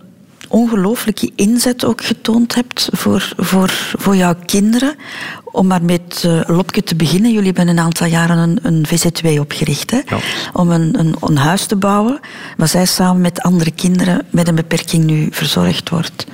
[0.49, 4.95] ongelooflijke inzet ook getoond hebt voor, voor, voor jouw kinderen?
[5.43, 7.31] Om maar met uh, Lopke te beginnen.
[7.31, 9.91] Jullie hebben een aantal jaren een, een VZ2 opgericht.
[9.91, 10.01] Hè?
[10.05, 10.17] Ja.
[10.53, 12.19] Om een, een, een huis te bouwen
[12.57, 16.25] waar zij samen met andere kinderen met een beperking nu verzorgd wordt.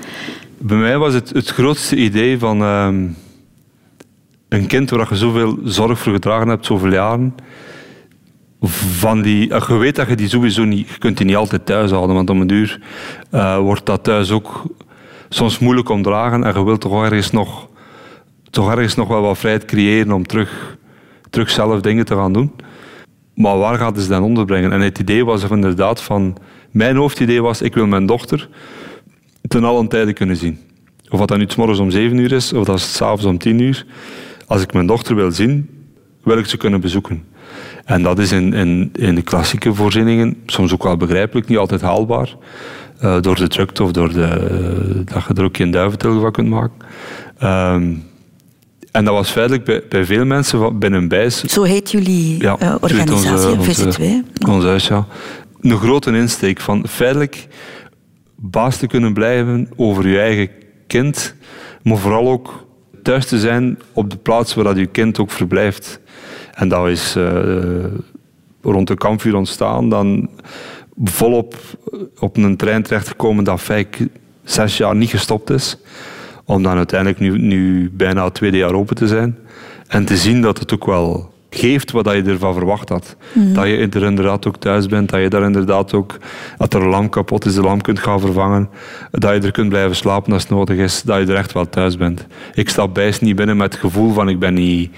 [0.64, 3.08] Bij mij was het het grootste idee van ehm,
[4.50, 7.36] een kind waar je zoveel zorg voor gedragen hebt, zoveel jaren.
[9.00, 11.66] Van die, eh, je weet dat je die sowieso niet, je kunt die niet altijd
[11.66, 12.82] thuis houden, want om een uur
[13.30, 14.64] eh, wordt dat thuis ook
[15.30, 17.68] soms moeilijk om dragen en je wilt toch ergens nog,
[18.50, 20.78] toch ergens nog wel wat vrijheid creëren om terug,
[21.30, 22.52] terug zelf dingen te gaan doen.
[23.36, 24.72] Maar waar gaat ze dan onderbrengen?
[24.72, 26.38] En het idee was er inderdaad van,
[26.72, 28.50] mijn hoofdidee was, ik wil mijn dochter
[29.52, 30.60] ten allen tijde kunnen zien.
[31.10, 33.38] Of dat nu 's morgens om 7 uur is, of dat is 's s'avonds om
[33.38, 33.86] 10 uur.
[34.48, 35.70] Als ik mijn dochter wil zien,
[36.24, 37.24] wil ik ze kunnen bezoeken.
[37.86, 41.82] En dat is in, in, in de klassieke voorzieningen soms ook wel begrijpelijk, niet altijd
[41.82, 42.36] haalbaar.
[43.04, 46.32] Uh, door de drukte of door de, uh, dat je er ook geen duiventil van
[46.32, 46.78] kunt maken.
[47.44, 48.04] Um,
[48.92, 51.44] en dat was feitelijk bij, bij veel mensen binnen Bijs.
[51.44, 54.04] Zo heet jullie ja, uh, organisatie, onze, VZ2.
[54.48, 55.08] Ons huis, ja.
[55.62, 57.48] Een grote insteek van feitelijk
[58.42, 60.50] baas te kunnen blijven over je eigen
[60.88, 61.36] kind,
[61.84, 62.66] maar vooral ook
[63.04, 66.00] thuis te zijn op de plaats waar dat je kind ook verblijft.
[66.54, 67.86] En dat is uh,
[68.62, 70.30] rond de kampvuur ontstaan, dan
[71.04, 71.56] volop
[72.20, 74.08] op een trein terechtgekomen dat Fijk
[74.44, 75.78] zes jaar niet gestopt is,
[76.46, 79.38] om dan uiteindelijk nu, nu bijna het tweede jaar open te zijn.
[79.88, 83.16] En te zien dat het ook wel geeft wat je ervan verwacht had.
[83.34, 83.54] Mm.
[83.54, 86.18] Dat je er inderdaad ook thuis bent, dat je daar inderdaad ook,
[86.58, 88.70] als er een lamp kapot is, de lamp kunt gaan vervangen,
[89.12, 91.70] dat je er kunt blijven slapen als het nodig is, dat je er echt wel
[91.70, 92.28] thuis bent.
[92.54, 94.92] Ik stap bijst niet binnen met het gevoel van ik ben niet,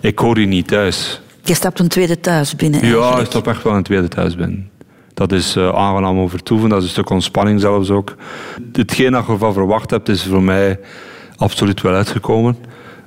[0.00, 1.20] ik hoor hier niet thuis.
[1.42, 3.12] Je stapt een tweede thuis binnen eigenlijk.
[3.12, 4.70] Ja, ik stap echt wel een tweede thuis binnen.
[5.14, 8.14] Dat is uh, aangenaam om vertoeven, dat is een stuk ontspanning zelfs ook.
[8.72, 10.80] Hetgeen dat je ervan verwacht hebt, is voor mij
[11.36, 12.56] absoluut wel uitgekomen.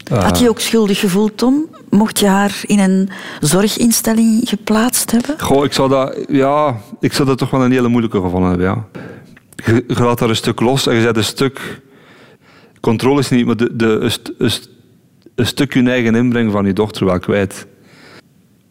[0.10, 1.66] Had je ook schuldig gevoeld, Tom?
[1.90, 5.40] Mocht je haar in een zorginstelling geplaatst hebben?
[5.40, 8.68] Goh, ik zou dat, ja, ik zou dat toch wel een hele moeilijke gevonden hebben,
[8.68, 8.86] ja.
[9.56, 11.82] Je, je laat daar een stuk los en je zet een stuk...
[12.80, 14.52] Controle is niet, maar de, de, een, een,
[15.36, 17.68] een stuk je eigen inbreng van je dochter wel kwijt.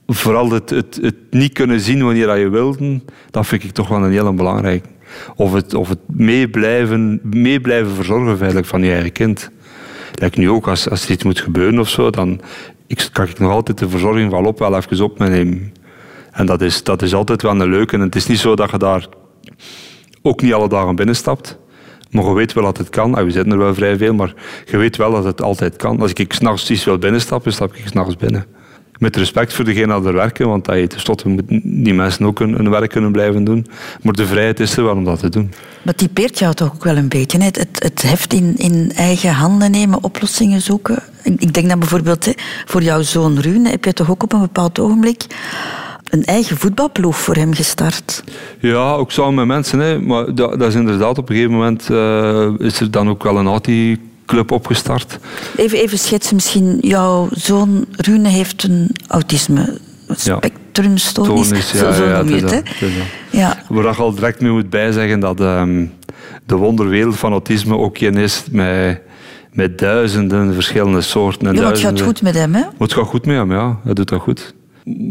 [0.07, 4.05] Vooral het, het, het niet kunnen zien wanneer je wilde, dat vind ik toch wel
[4.05, 4.89] een hele belangrijke.
[5.37, 9.51] Of het, of het mee, blijven, mee blijven verzorgen van je eigen kind.
[10.19, 12.41] Like nu ook, als, als er iets moet gebeuren of zo, dan
[12.87, 15.73] ik, kan ik nog altijd de verzorging van op wel even op me nemen.
[16.33, 17.95] En dat is, dat is altijd wel een leuke.
[17.95, 19.07] En het is niet zo dat je daar
[20.23, 21.59] ook niet alle dagen binnenstapt.
[22.11, 23.19] Maar je weet wel dat het kan.
[23.19, 24.35] En we zitten er wel vrij veel, maar
[24.67, 26.01] je weet wel dat het altijd kan.
[26.01, 28.56] Als ik s'nachts iets wil binnenstappen, stap ik s'nachts binnen.
[28.99, 32.55] Met respect voor degenen die er werken, want hey, tenslotte moeten die mensen ook hun,
[32.55, 33.67] hun, werk kunnen blijven doen.
[34.03, 35.53] Maar de vrijheid is er wel om dat te doen.
[35.83, 39.33] Maar typeert jou toch ook wel een beetje, het, het, het heft in, in eigen
[39.33, 41.03] handen nemen, oplossingen zoeken.
[41.23, 42.33] Ik, ik denk dat bijvoorbeeld hè,
[42.65, 45.27] voor jouw zoon Rune heb je toch ook op een bepaald ogenblik
[46.11, 48.25] een eigen voetbalploeg voor hem gestart.
[48.59, 49.79] Ja, ook samen met mensen.
[49.79, 50.01] Hè.
[50.01, 53.39] Maar dat, dat is inderdaad op een gegeven moment uh, is er dan ook wel
[53.39, 55.19] een anti club opgestart.
[55.57, 56.79] Even, even schetsen misschien.
[56.81, 61.73] Jouw zoon Rune heeft een autisme spectrumstoornis.
[61.73, 61.93] Ja.
[61.93, 62.61] Zo ja, noem je het, hè?
[63.31, 63.63] Ja.
[63.69, 65.93] Waar je al direct mee moet bijzeggen dat um,
[66.47, 69.01] de wonderwereld van autisme ook een is met,
[69.53, 71.49] met duizenden verschillende soorten.
[71.49, 72.63] En ja, het gaat goed met hem, hè?
[72.79, 73.79] Het gaat goed met hem, ja.
[73.85, 74.55] Hij doet dat goed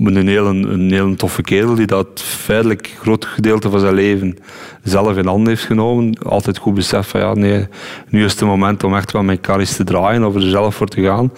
[0.04, 4.38] een heel, een heel toffe kerel die dat feitelijk groot gedeelte van zijn leven
[4.84, 6.18] zelf in handen heeft genomen.
[6.24, 7.68] Altijd goed beseft van ja, nee,
[8.10, 10.88] nu is het moment om echt wel mijn karries te draaien of er zelf voor
[10.88, 11.32] te gaan.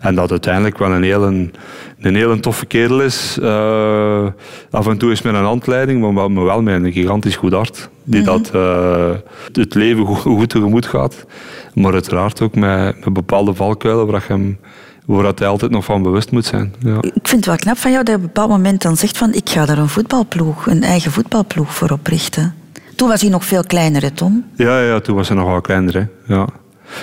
[0.00, 3.38] En dat uiteindelijk wel een heel, een, toffe kerel is.
[3.42, 4.26] Uh,
[4.70, 7.88] af en toe is met een handleiding, maar, maar wel met een gigantisch goed hart.
[8.04, 8.42] Die mm -hmm.
[8.42, 9.10] dat uh,
[9.52, 11.26] het leven goed, goed tegemoet gaat.
[11.74, 14.58] Maar uiteraard ook met, met bepaalde valkuilen waar je hem
[15.04, 16.74] waar hij altijd nog van bewust moet zijn.
[16.78, 16.96] Ja.
[17.00, 19.18] Ik vind het wel knap van jou dat je op een bepaald moment dan zegt
[19.18, 22.54] van ik ga daar een voetbalploeg, een eigen voetbalploeg voor oprichten.
[22.96, 24.44] Toen was hij nog veel kleiner, hè, Tom?
[24.56, 25.94] Ja, ja toen was hij nog wel kleiner.
[25.94, 26.34] Hè.
[26.34, 26.48] Ja.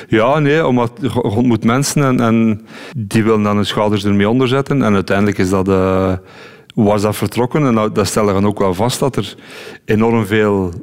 [0.07, 2.65] Ja, nee, omdat je ontmoet mensen en, en
[2.97, 4.83] die willen dan hun schouders ermee onderzetten.
[4.83, 6.13] En uiteindelijk is dat, uh,
[6.75, 7.65] was dat vertrokken.
[7.65, 9.35] En dat, dat stelde dan ook wel vast dat er
[9.85, 10.73] enorm veel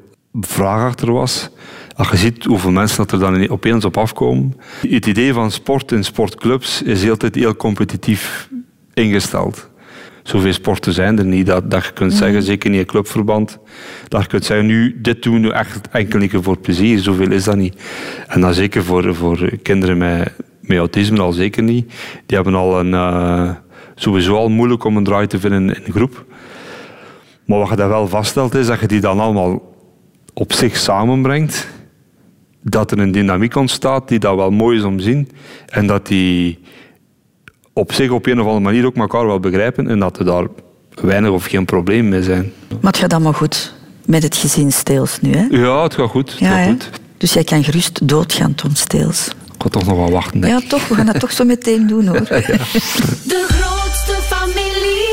[0.41, 1.51] vraag achter was.
[1.99, 4.57] Als je ziet hoeveel mensen dat er dan opeens op afkomen.
[4.88, 8.49] Het idee van sport in sportclubs is altijd heel competitief
[8.94, 9.70] ingesteld.
[10.22, 12.44] Zoveel sporten zijn er niet dat, dat je kunt zeggen, mm.
[12.44, 13.59] zeker niet in clubverband,
[14.09, 16.99] dat je kunt zeggen, nu, dit doen we nu echt enkel voor plezier.
[16.99, 17.82] Zoveel is dat niet.
[18.26, 21.92] En dan zeker voor, voor kinderen met, met autisme al zeker niet.
[22.26, 23.51] Die hebben al een, eh,
[23.94, 26.24] sowieso al moeilijk om een draai te vinden in een groep.
[27.44, 29.76] Maar wat je daar wel vaststelt is dat je die dan allemaal
[30.34, 31.76] op zich samenbrengt.
[32.69, 35.31] Dat er een dynamiek ontstaat die dat wel mooi is om te zien.
[35.66, 36.59] En dat die
[37.73, 39.89] op zich op een of andere manier ook elkaar wel begrijpen.
[39.89, 40.47] En dat er daar
[41.03, 42.53] weinig of geen probleem mee zijn.
[42.69, 43.75] Maar het gaat allemaal goed
[44.07, 45.47] met het gezin Steels nu, hè?
[45.51, 46.31] Ja, het gaat goed.
[46.31, 46.91] Het Ja, gaat goed.
[47.16, 49.29] Dus jij kan gerust doodgaan, Tom Steels.
[49.55, 50.41] Ik ga toch nog wel wachten.
[50.41, 50.89] denk Ja, toch.
[50.89, 52.21] We gaan dat toch zo meteen doen, hoor.
[52.29, 55.07] De grootste familie.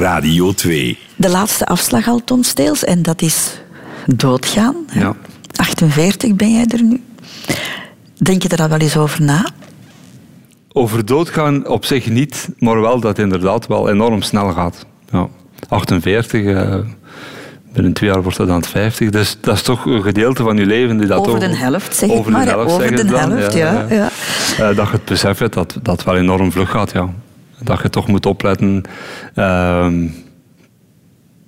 [0.00, 0.98] Radio 2.
[1.16, 2.84] De laatste afslag al, Tom Steels.
[2.84, 3.60] En dat is
[4.06, 4.74] doodgaan.
[4.86, 5.00] hè?
[5.00, 5.16] Ja.
[5.56, 7.02] 48 ben jij er nu.
[8.16, 9.46] Denk je er al wel eens over na?
[10.72, 14.86] Over doodgaan op zich niet, maar wel dat het inderdaad wel enorm snel gaat.
[15.10, 15.28] Ja.
[15.68, 16.78] 48, eh,
[17.72, 19.10] binnen twee jaar wordt dat dan 50.
[19.10, 21.50] Dus dat is toch een gedeelte van je leven die dat Over toch...
[21.50, 23.30] de helft, zeg ik over maar, De helft, Over de dan.
[23.30, 24.08] helft, ja, ja.
[24.58, 27.08] Eh, dat je het besef hebt dat dat wel enorm vlug gaat, ja.
[27.62, 28.82] Dat je toch moet opletten.
[29.34, 30.06] ehm,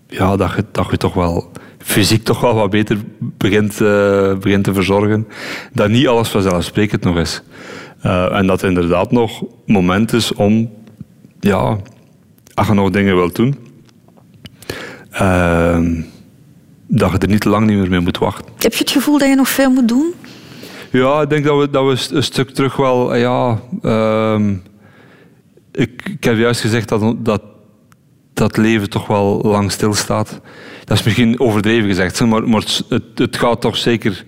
[0.08, 1.50] ja, dat je, dat je toch wel
[1.86, 5.26] fysiek toch wel wat beter begint, eh, begint te verzorgen.
[5.72, 7.42] Dat niet alles vanzelfsprekend nog is.
[8.00, 10.70] Eh, en dat er inderdaad nog moment is om,
[11.40, 11.78] ja,
[12.54, 13.54] als je nog dingen wilt doen,
[15.10, 16.00] ehm,
[16.86, 18.44] dat je er niet te lang niet meer mee moet wachten.
[18.58, 20.14] Heb je het gevoel dat je nog veel moet doen?
[20.90, 23.14] Ja, ik denk dat we, dat we een stuk terug wel...
[23.14, 24.54] eh, Ja, ehm,
[25.72, 27.42] ik, ik heb juist gezegd dat, dat
[28.32, 30.40] dat leven toch wel lang stilstaat.
[30.86, 34.24] Dat is misschien overdreven gezegd, maar, maar het, het gaat toch zeker...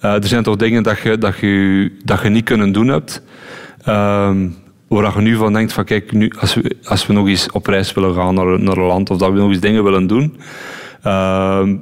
[0.00, 3.22] eh, er zijn toch dingen dat je, dat je, dat je niet kunnen doen hebt.
[3.84, 4.48] Ehm,
[4.88, 7.66] waar je nu van denkt van kijk, nu, als, we, als we nog eens op
[7.66, 10.36] reis willen gaan naar, naar een land of dat we nog eens dingen willen doen...
[11.02, 11.76] Ehm,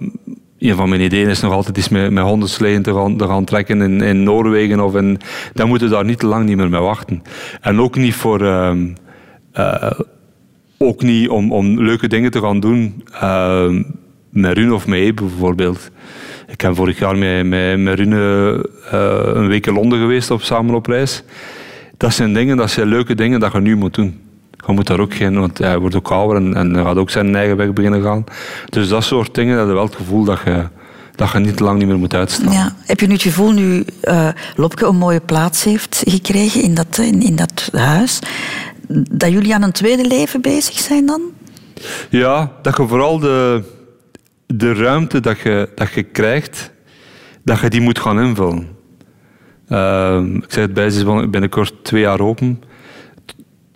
[0.59, 3.45] een van mijn ideeën is nog altijd eens met, met hondensleeën te gaan, te gaan
[3.45, 4.81] trekken in, in Noorwegen.
[4.81, 5.19] Of in,
[5.55, 7.23] dan moeten we daar niet te lang niet meer mee wachten.
[7.61, 8.41] En ook niet voor...
[8.41, 8.89] ehm,
[9.53, 9.91] eh,
[10.83, 13.05] ook niet om, om leuke dingen te gaan doen
[14.31, 15.91] met Rune of met Ebe bijvoorbeeld.
[16.49, 20.43] Ik ben vorig jaar met, met, met Rune eh, een week in Londen geweest op,
[20.43, 21.23] samen op reis.
[21.97, 24.21] Dat zijn dingen, dat zijn leuke dingen dat je nu moet doen.
[24.67, 27.37] Je moet daar ook geen, want hij wordt ook ouder en, en gaat ook zijn
[27.37, 28.25] eigen weg beginnen gaan.
[28.69, 30.67] Dus dat soort dingen, dat je wel het gevoel dat je,
[31.15, 32.53] dat je niet lang niet meer moet uitstellen.
[32.53, 32.75] Ja.
[32.87, 36.99] Heb je nu het gevoel, nu eh, Lopke een mooie plaats heeft gekregen in dat,
[36.99, 38.19] in, in dat huis,
[39.11, 41.21] dat jullie aan een tweede leven bezig zijn dan?
[42.11, 43.63] Ja, dat je vooral de,
[44.55, 46.73] de ruimte dat je, dat je krijgt,
[47.45, 48.69] dat je die moet gaan invullen.
[49.69, 52.63] Ehm, ik zei het bij, ze is binnenkort twee jaar open.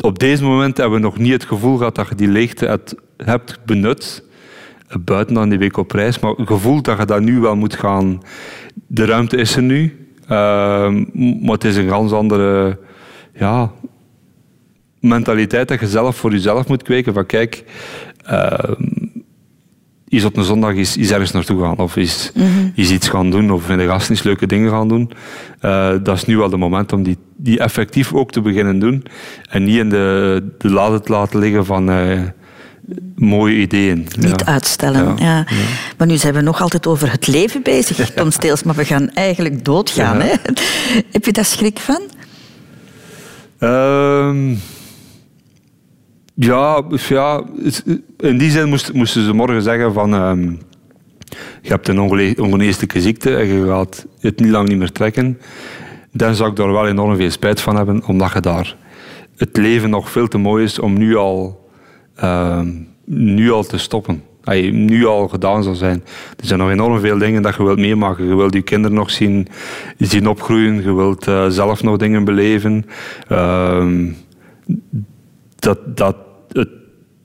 [0.00, 2.94] Op deze moment hebben we nog niet het gevoel gehad dat je die leegte hebt,
[3.16, 4.24] hebt benut.
[4.88, 6.18] eh, Buiten dan die week op reis.
[6.18, 8.22] Maar het gevoel dat je dat nu wel moet gaan.
[8.86, 10.06] De ruimte is er nu.
[10.28, 11.04] Ehm,
[11.44, 12.78] maar het is een ganz andere
[13.34, 13.72] ja,
[15.00, 17.14] mentaliteit dat je zelf voor jezelf moet kweken.
[17.14, 17.64] Van kijk,
[18.24, 18.74] ehm,
[20.16, 22.32] is op een zondag is, is ergens naartoe gaan of is,
[22.74, 25.10] is iets gaan doen of in de gasten eens leuke dingen gaan doen.
[25.60, 29.04] Eh, dat is nu wel de moment om die, die effectief ook te beginnen doen
[29.50, 32.20] en niet in de, de lade te laten liggen van eh,
[33.16, 34.06] mooie ideeën.
[34.18, 34.46] Niet Ja.
[34.46, 35.14] uitstellen.
[35.18, 35.24] Ja.
[35.24, 35.46] Ja.
[35.98, 39.10] Maar nu zijn we nog altijd over het leven bezig, Tom Steels, maar we gaan
[39.10, 40.20] eigenlijk doodgaan.
[40.20, 40.32] Hè?
[41.12, 42.00] Heb je daar schrik van?
[43.58, 44.54] Ehm,
[46.34, 47.42] ja, dus ja,
[48.16, 50.14] in die zin moest- moesten ze morgen zeggen van...
[50.14, 50.50] ehm,
[51.62, 51.98] je hebt een
[52.38, 55.38] ongeneeslijke ziekte en je gaat het niet lang niet meer trekken.
[56.12, 58.76] Dan zou ik daar wel enorm veel spijt van hebben, omdat je daar
[59.36, 61.68] het leven nog veel te mooi is om nu al,
[62.14, 62.68] ehm,
[63.04, 64.22] nu al te stoppen.
[64.70, 66.04] Nu al gedaan zou zijn.
[66.36, 68.26] Er zijn nog enorm veel dingen dat je wilt meemaken.
[68.26, 69.48] Je wilt je kinderen nog zien,
[69.98, 70.82] zien opgroeien.
[70.82, 72.86] Je wilt eh, zelf nog dingen beleven.
[73.28, 74.06] Ehm,
[75.64, 76.16] dat, dat
[76.52, 76.68] het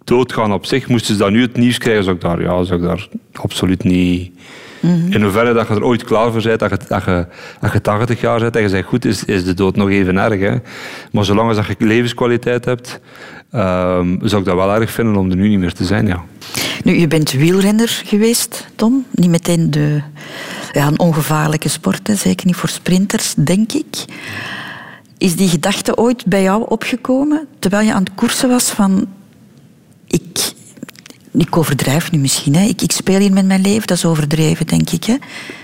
[0.04, 2.80] doodgaan op zich, moesten ze dan nu het nieuws krijgen, zou ik daar, ja, zou
[2.80, 4.32] ik daar absoluut niet...
[5.10, 7.26] In hoeverre dat je er ooit klaar voor bent, dat je, dat je,
[7.60, 10.18] dat je 80 jaar bent en je zegt goed, is, is de dood nog even
[10.18, 10.40] erg.
[10.40, 10.56] Hè?
[11.12, 13.00] Maar zolang als dat je levenskwaliteit hebt,
[13.52, 16.08] ehm, zou ik dat wel erg vinden om er nu niet meer te zijn.
[16.08, 16.24] Ja.
[16.84, 19.06] Nu, je bent wielrenner geweest, Tom.
[19.12, 20.02] Niet meteen de,
[20.72, 22.16] ja, een ongevaarlijke sport, hè.
[22.16, 24.06] zeker niet voor sprinters, denk ik.
[25.20, 29.08] Is die gedachte ooit bij jou opgekomen, terwijl je aan het koersen was, van...
[30.08, 30.52] Ik,
[31.32, 32.66] ik overdrijf nu misschien, hè.
[32.68, 35.04] Ik, ik speel hier met mijn leven, dat is overdreven, denk ik.
[35.04, 35.16] Hè.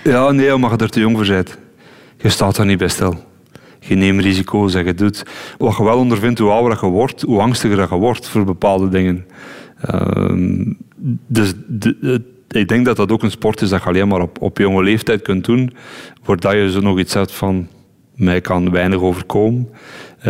[0.03, 1.57] Ja, nee, omdat je er te jong voor bent.
[2.21, 3.23] Je staat er niet bij stil.
[3.79, 5.23] Je neemt risico's en je doet...
[5.57, 9.25] Wat je wel ondervindt, hoe ouder je wordt, hoe angstiger je wordt voor bepaalde dingen.
[9.81, 10.73] Ehm,
[11.27, 14.41] dus de- ik denk dat dat ook een sport is dat je alleen maar op,
[14.41, 15.73] op jonge leeftijd kunt doen,
[16.23, 17.67] voordat je zo nog iets hebt van...
[18.15, 19.69] Mij kan weinig overkomen.
[20.19, 20.25] Eh,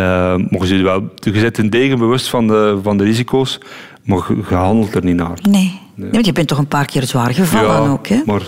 [0.50, 3.60] maar je, wel, je zit in degen bewust van de, van de risico's,
[4.04, 5.40] maar je, handelt er niet naar.
[5.50, 5.80] Nee.
[5.96, 6.10] nee.
[6.12, 8.22] want je bent toch een paar keer zwaar gevallen Ja, ook, hè?
[8.26, 8.42] Maar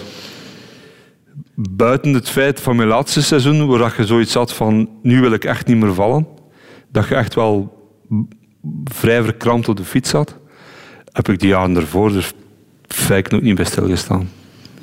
[1.56, 5.46] buiten het feit van mijn laatste seizoen, waar je zoiets had van nu wil ik
[5.46, 6.28] echt niet meer vallen,
[6.92, 7.76] dat je echt wel
[8.84, 10.38] vrij verkrampt op de fiets zat,
[11.12, 12.34] heb ik die jaren ervoor dus
[12.88, 14.30] feitelijk nog niet bij stilgestaan.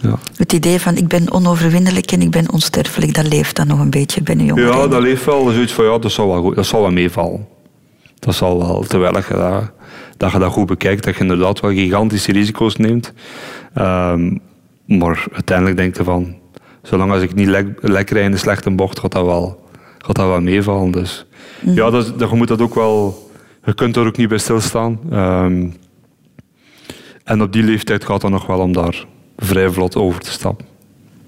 [0.01, 0.19] Ja.
[0.37, 3.91] Het idee van ik ben onoverwinnelijk en ik ben onsterfelijk, dat leeft dan nog een
[3.91, 4.65] beetje bij een jongen.
[4.65, 5.51] Ja, dat leeft wel.
[5.51, 7.47] Zoiets van, ja, dat zal wel, goed, dat zal wel meevallen.
[8.19, 9.71] Dat zal wel, terwijl je dat,
[10.17, 13.13] dat je dat goed bekijkt, dat je inderdaad wel gigantische risico's neemt.
[13.75, 14.37] Ehm,
[14.87, 16.35] maar uiteindelijk denk je van,
[16.83, 19.69] zolang als ik niet lek, lek rijd in een slechte bocht, gaat dat wel,
[19.99, 20.91] gaat dat wel meevallen.
[20.91, 21.27] Dus
[21.61, 23.31] ja, dat, dat, je moet dat ook wel,
[23.65, 25.01] je kunt er ook niet bij stilstaan.
[25.11, 25.67] Ehm,
[27.25, 29.07] en op die leeftijd gaat het nog wel om daar
[29.45, 30.67] vrij vlot over te stappen.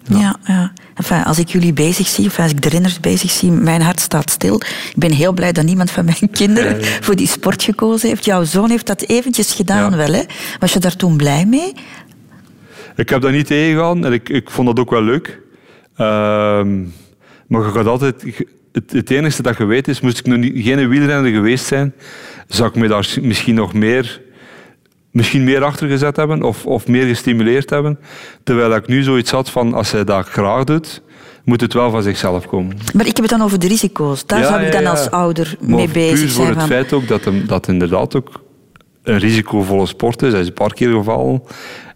[0.08, 0.72] Ja, ja.
[0.94, 4.00] Enfin, als ik jullie bezig zie, of als ik de renners bezig zie, mijn hart
[4.00, 4.54] staat stil.
[4.60, 8.24] Ik ben heel blij dat niemand van mijn kinderen voor die sport gekozen heeft.
[8.24, 9.96] Jouw zoon heeft dat eventjes gedaan Ja.
[9.96, 10.22] wel, hè?
[10.58, 11.72] Was je daar toen blij mee?
[12.96, 15.40] Ik heb dat niet tegengegaan en ik, ik vond dat ook wel leuk.
[15.96, 16.82] Ehm,
[17.46, 18.24] maar je gaat altijd...
[18.72, 21.94] Het, het enige dat je weet is, moest ik nog niet, geen wielrenner geweest zijn,
[22.46, 24.20] zou ik me daar misschien nog meer,
[25.16, 27.98] misschien meer achter gezet hebben of, of meer gestimuleerd hebben.
[28.44, 31.02] Terwijl ik nu zoiets had van, als hij dat graag doet,
[31.44, 32.76] moet het wel van zichzelf komen.
[32.94, 34.26] Maar ik heb het dan over de risico's.
[34.26, 34.90] Daar Ja, zou ik dan ja.
[34.90, 36.48] als ouder Maar mee bezig puur voor zijn.
[36.48, 38.40] het van- feit ook dat, hem, dat inderdaad ook
[39.02, 40.32] een risicovolle sport is.
[40.32, 41.42] Hij is een paar keer gevallen.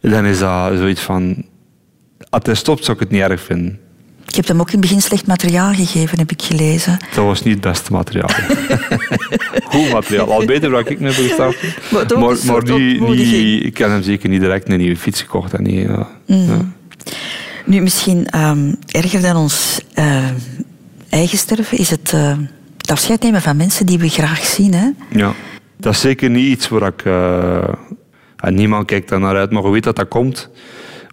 [0.01, 1.45] Dan is dat zoiets van...
[2.31, 3.79] Als hij stopt, zou ik het niet erg vinden.
[4.31, 6.97] Ik heb hem ook in het begin slecht materiaal gegeven, heb ik gelezen.
[7.15, 8.29] Dat was niet het beste materiaal.
[9.65, 10.33] Goed materiaal.
[10.33, 11.57] Al beter dan ik me heb gestart.
[12.45, 15.53] Maar die, ik heb hem zeker niet direct een nieuwe fiets gekocht.
[15.55, 16.09] En niet, ja.
[16.25, 16.73] Ja.
[17.65, 20.25] Nu, misschien ehm, erger dan ons eh,
[21.09, 22.37] eigen sterven is het, eh,
[22.77, 24.75] het afscheid nemen van mensen die we graag zien.
[24.75, 24.89] Hè?
[25.09, 25.33] Ja.
[25.77, 27.05] Dat is zeker niet iets waar ik...
[27.05, 27.75] eh,
[28.37, 30.51] en niemand kijkt daar naar uit, maar je weet dat dat komt.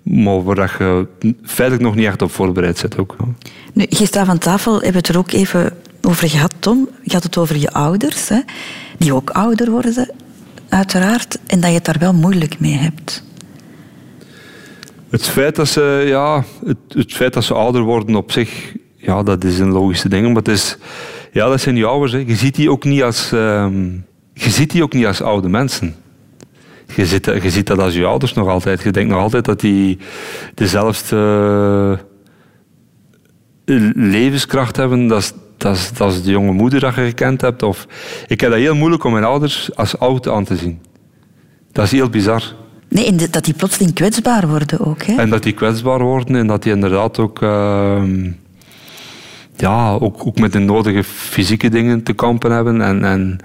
[0.10, 1.08] Maar waar je
[1.44, 3.16] feitelijk nog niet echt op voorbereid zit ook.
[3.74, 6.90] Nu, gisteren aan tafel hebben we het er ook even over gehad, Tom.
[7.04, 8.40] Je had het over je ouders, hè,
[8.98, 10.10] die ook ouder worden,
[10.70, 11.40] uiteraard.
[11.46, 13.24] En dat je het daar wel moeilijk mee hebt.
[15.10, 19.24] Het feit dat ze, ja, het, het feit dat ze ouder worden op zich, ja,
[19.24, 20.28] dat is een logische ding.
[20.28, 20.78] Maar het is,
[21.32, 22.12] ja, dat zijn die ouders.
[22.12, 22.18] Hè.
[22.18, 23.90] Je ziet die ook niet als, ehm,
[24.34, 25.96] je ziet die ook niet als oude mensen.
[26.96, 28.82] Je ziet, dat- je ziet dat als je ouders nog altijd.
[28.82, 29.98] Je denkt nog altijd dat die
[30.54, 31.18] dezelfde
[33.66, 35.08] eh, levenskracht hebben.
[35.08, 37.64] Dat is, dat, is, dat is de jonge moeder dat je gekend hebt.
[37.64, 37.88] Of,
[38.28, 40.80] ik heb dat heel moeilijk om mijn ouders als oud aan te zien.
[41.72, 42.44] Dat is heel bizar.
[42.90, 45.04] Nee, de- dat die plotseling kwetsbaar worden ook.
[45.04, 45.16] Hè?
[45.16, 48.32] En dat die kwetsbaar worden en dat die inderdaad ook, ehm,
[49.58, 52.82] ja, ook, ook met de nodige fysieke dingen te kampen hebben.
[52.82, 53.38] En, en,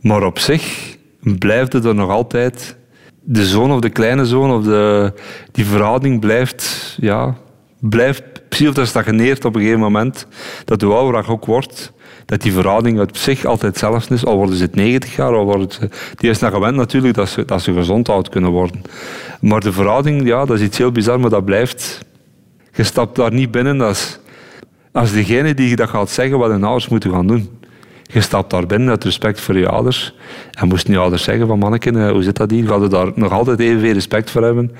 [0.00, 0.93] maar op zich
[1.24, 2.76] blijft het er nog altijd.
[3.20, 5.12] De zoon of de kleine zoon of de,
[5.52, 7.36] die verhouding blijft, ja,
[7.80, 10.26] blijft precies of dat stagneert op een gegeven moment.
[10.64, 11.92] Dat hoe ouder ook wordt,
[12.26, 14.24] dat die verhouding uit zich altijd hetzelfde is.
[14.24, 15.88] Al worden ze het 90 jaar, al worden ze...
[16.16, 18.82] Die is naar gewend natuurlijk dat ze, dat ze gezond oud kunnen worden.
[19.40, 22.00] Maar de verhouding, ja, dat is iets heel bizar, maar dat blijft...
[22.72, 24.18] Je stapt daar niet binnen als,
[24.92, 27.48] als degene die dat gaat zeggen wat hun ouders moeten gaan doen.
[28.06, 30.14] Je stapt daar binnen uit respect voor je ouders.
[30.50, 32.66] En moesten je ouders zeggen van manneken, eh, hoe zit dat hier?
[32.66, 34.72] Ga je daar nog altijd evenveel respect voor hebben?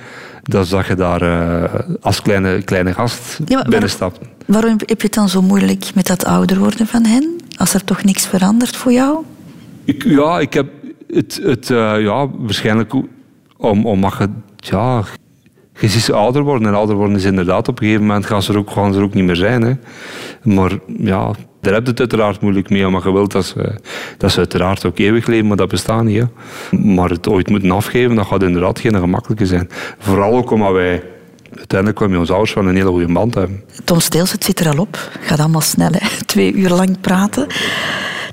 [0.43, 4.19] Dat dat je daar eh, als kleine, kleine gast Ja, binnenstapt.
[4.45, 7.35] Waarom heb je het dan zo moeilijk met dat ouder worden van hen?
[7.57, 9.23] Als er toch niks verandert voor jou?
[9.83, 10.67] Ik, ja, ik heb
[11.07, 12.93] het, het eh, ja, waarschijnlijk
[13.57, 15.03] om, omdat je, ja,
[15.79, 16.67] je ziet ze ouder worden.
[16.67, 18.99] En ouder worden is inderdaad, op een gegeven moment gaan ze er ook, gaan ze
[18.99, 19.61] er ook niet meer zijn.
[19.61, 19.73] Hè.
[20.43, 23.79] Maar ja, daar heb je het uiteraard moeilijk mee, omdat je wilt dat ze,
[24.17, 26.21] dat ze uiteraard ook eeuwig leven, maar dat bestaat niet.
[26.21, 26.77] Hè.
[26.77, 29.69] Maar het ooit moeten afgeven, dat gaat inderdaad geen gemakkelijke zijn.
[29.99, 31.03] Vooral ook omdat wij
[31.57, 33.63] uiteindelijk wel met onze ouders wel een hele goede band hebben.
[33.83, 35.09] Tom Steels, het zit er al op.
[35.19, 36.07] Gaat allemaal snel, hè?
[36.25, 37.47] Twee uur lang praten.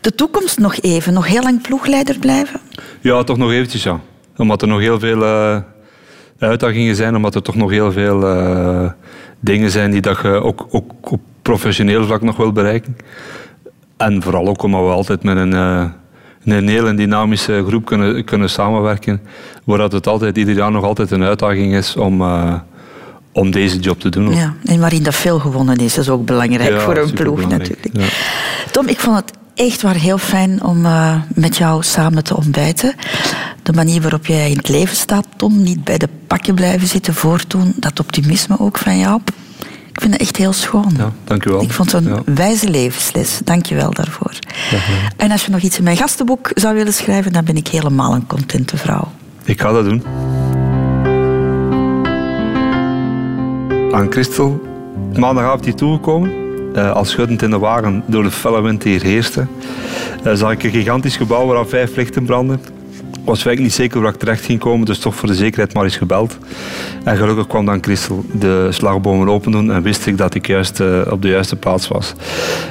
[0.01, 1.13] De toekomst nog even.
[1.13, 2.61] Nog heel lang ploegleider blijven?
[3.01, 4.01] Ja, toch nog eventjes, ja.
[4.37, 5.57] Omdat er nog heel veel eh,
[6.43, 8.91] uitdagingen zijn, omdat er toch nog heel veel eh,
[9.41, 12.97] dingen zijn die dat je ook, ook op professioneel vlak nog wil bereiken.
[13.97, 15.85] En vooral ook omdat we altijd met een, eh,
[16.45, 19.21] een hele dynamische groep kunnen, kunnen samenwerken,
[19.65, 22.55] waar dat het altijd ieder jaar nog altijd een uitdaging is om, eh,
[23.33, 24.35] om deze job te doen.
[24.35, 27.49] Ja, en waarin dat veel gewonnen is, dat is ook belangrijk Ja, voor een ploeg
[27.49, 27.89] natuurlijk.
[27.93, 28.07] Ja.
[28.71, 32.95] Tom, ik vond het echt waar heel fijn om eh, met jou samen te ontbijten.
[33.63, 37.15] De manier waarop jij in het leven staat, Tom, niet bij de pakken blijven zitten
[37.15, 39.21] voortdoen, dat optimisme ook van jou.
[39.93, 40.93] Ik vind het echt heel schoon.
[40.97, 41.63] Ja, dank u wel.
[41.63, 42.23] Ik vond het een Ja.
[42.35, 43.41] wijze levensles.
[43.45, 44.33] Dank je wel daarvoor.
[45.17, 48.15] En als je nog iets in mijn gastenboek zou willen schrijven, dan ben ik helemaal
[48.15, 49.13] een contente vrouw.
[49.45, 50.03] Ik ga dat doen.
[53.93, 54.61] Aan Christel,
[55.19, 56.42] maandagavond hier toegekomen.
[56.75, 59.47] Eh, als schuddend in de wagen door de felle wind die hier heerste.
[60.25, 62.61] eh, zag ik een gigantisch gebouw waar vijf lichten brandden.
[63.01, 65.75] Ik was eigenlijk niet zeker waar ik terecht ging komen, dus toch voor de zekerheid
[65.75, 66.39] maar eens gebeld.
[67.05, 70.81] En gelukkig kwam dan Christel de slagbomen open doen en wist ik dat ik juist
[70.81, 72.15] eh, op de juiste plaats was.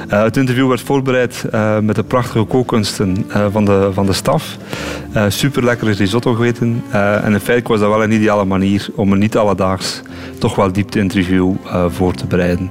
[0.08, 1.44] Het interview werd voorbereid
[1.82, 4.56] met de prachtige kookkunsten van, de, van de staf.
[5.28, 6.82] Super lekkere risotto gegeten.
[6.90, 10.02] Eh, en in feite was dat wel een ideale manier om een niet alledaags,
[10.38, 12.70] toch wel diepte-interview eh, voor te bereiden.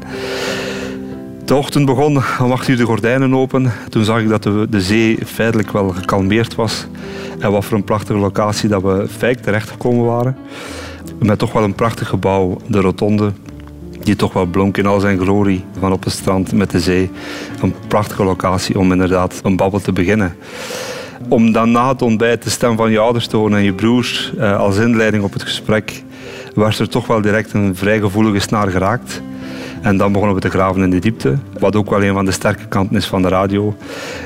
[1.45, 3.71] De ochtend begon, om acht uur de gordijnen open.
[3.89, 6.87] Toen zag ik dat de, de zee feitelijk wel gekalmeerd was.
[7.39, 10.37] En wat voor een prachtige locatie dat we feitelijk terechtgekomen waren.
[11.19, 13.31] Met toch wel een prachtig gebouw, de rotonde.
[14.03, 17.11] Die toch wel blonk in al zijn glorie van op het strand met de zee.
[17.61, 20.35] Een prachtige locatie om inderdaad een babbel te beginnen.
[21.27, 24.33] Om dan na het ontbijt de stem van je ouders te horen en je broers
[24.37, 26.03] eh, als inleiding op het gesprek,
[26.53, 29.21] was er toch wel direct een vrij gevoelige snaar geraakt.
[29.81, 32.31] En dan begonnen we te graven in de diepte, wat ook wel een van de
[32.31, 33.75] sterke kanten is van de radio.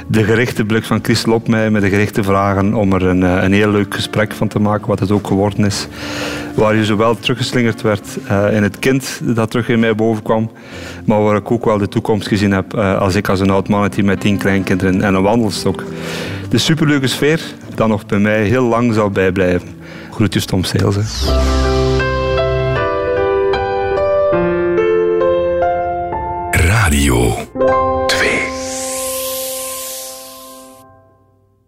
[0.08, 3.44] De gerichte blik van Christel op mij met de gerichte vragen om er een, eh,
[3.44, 5.88] een heel leuk gesprek van te maken, wat het ook geworden is.
[6.56, 10.52] Waar je zowel teruggeslingerd werd eh, in het kind dat terug in mij bovenkwam,
[11.06, 13.68] maar waar ik ook wel de toekomst gezien heb eh, als ik als een oud
[13.68, 15.84] mannetje met tien kleinkinderen en een wandelstok.
[16.50, 17.42] De superleuke sfeer,
[17.76, 19.68] dat nog bij mij heel lang zal bijblijven.
[20.12, 20.98] Groetjes Tom Seels.
[27.16, 27.46] Hè.
[27.54, 27.85] Radio.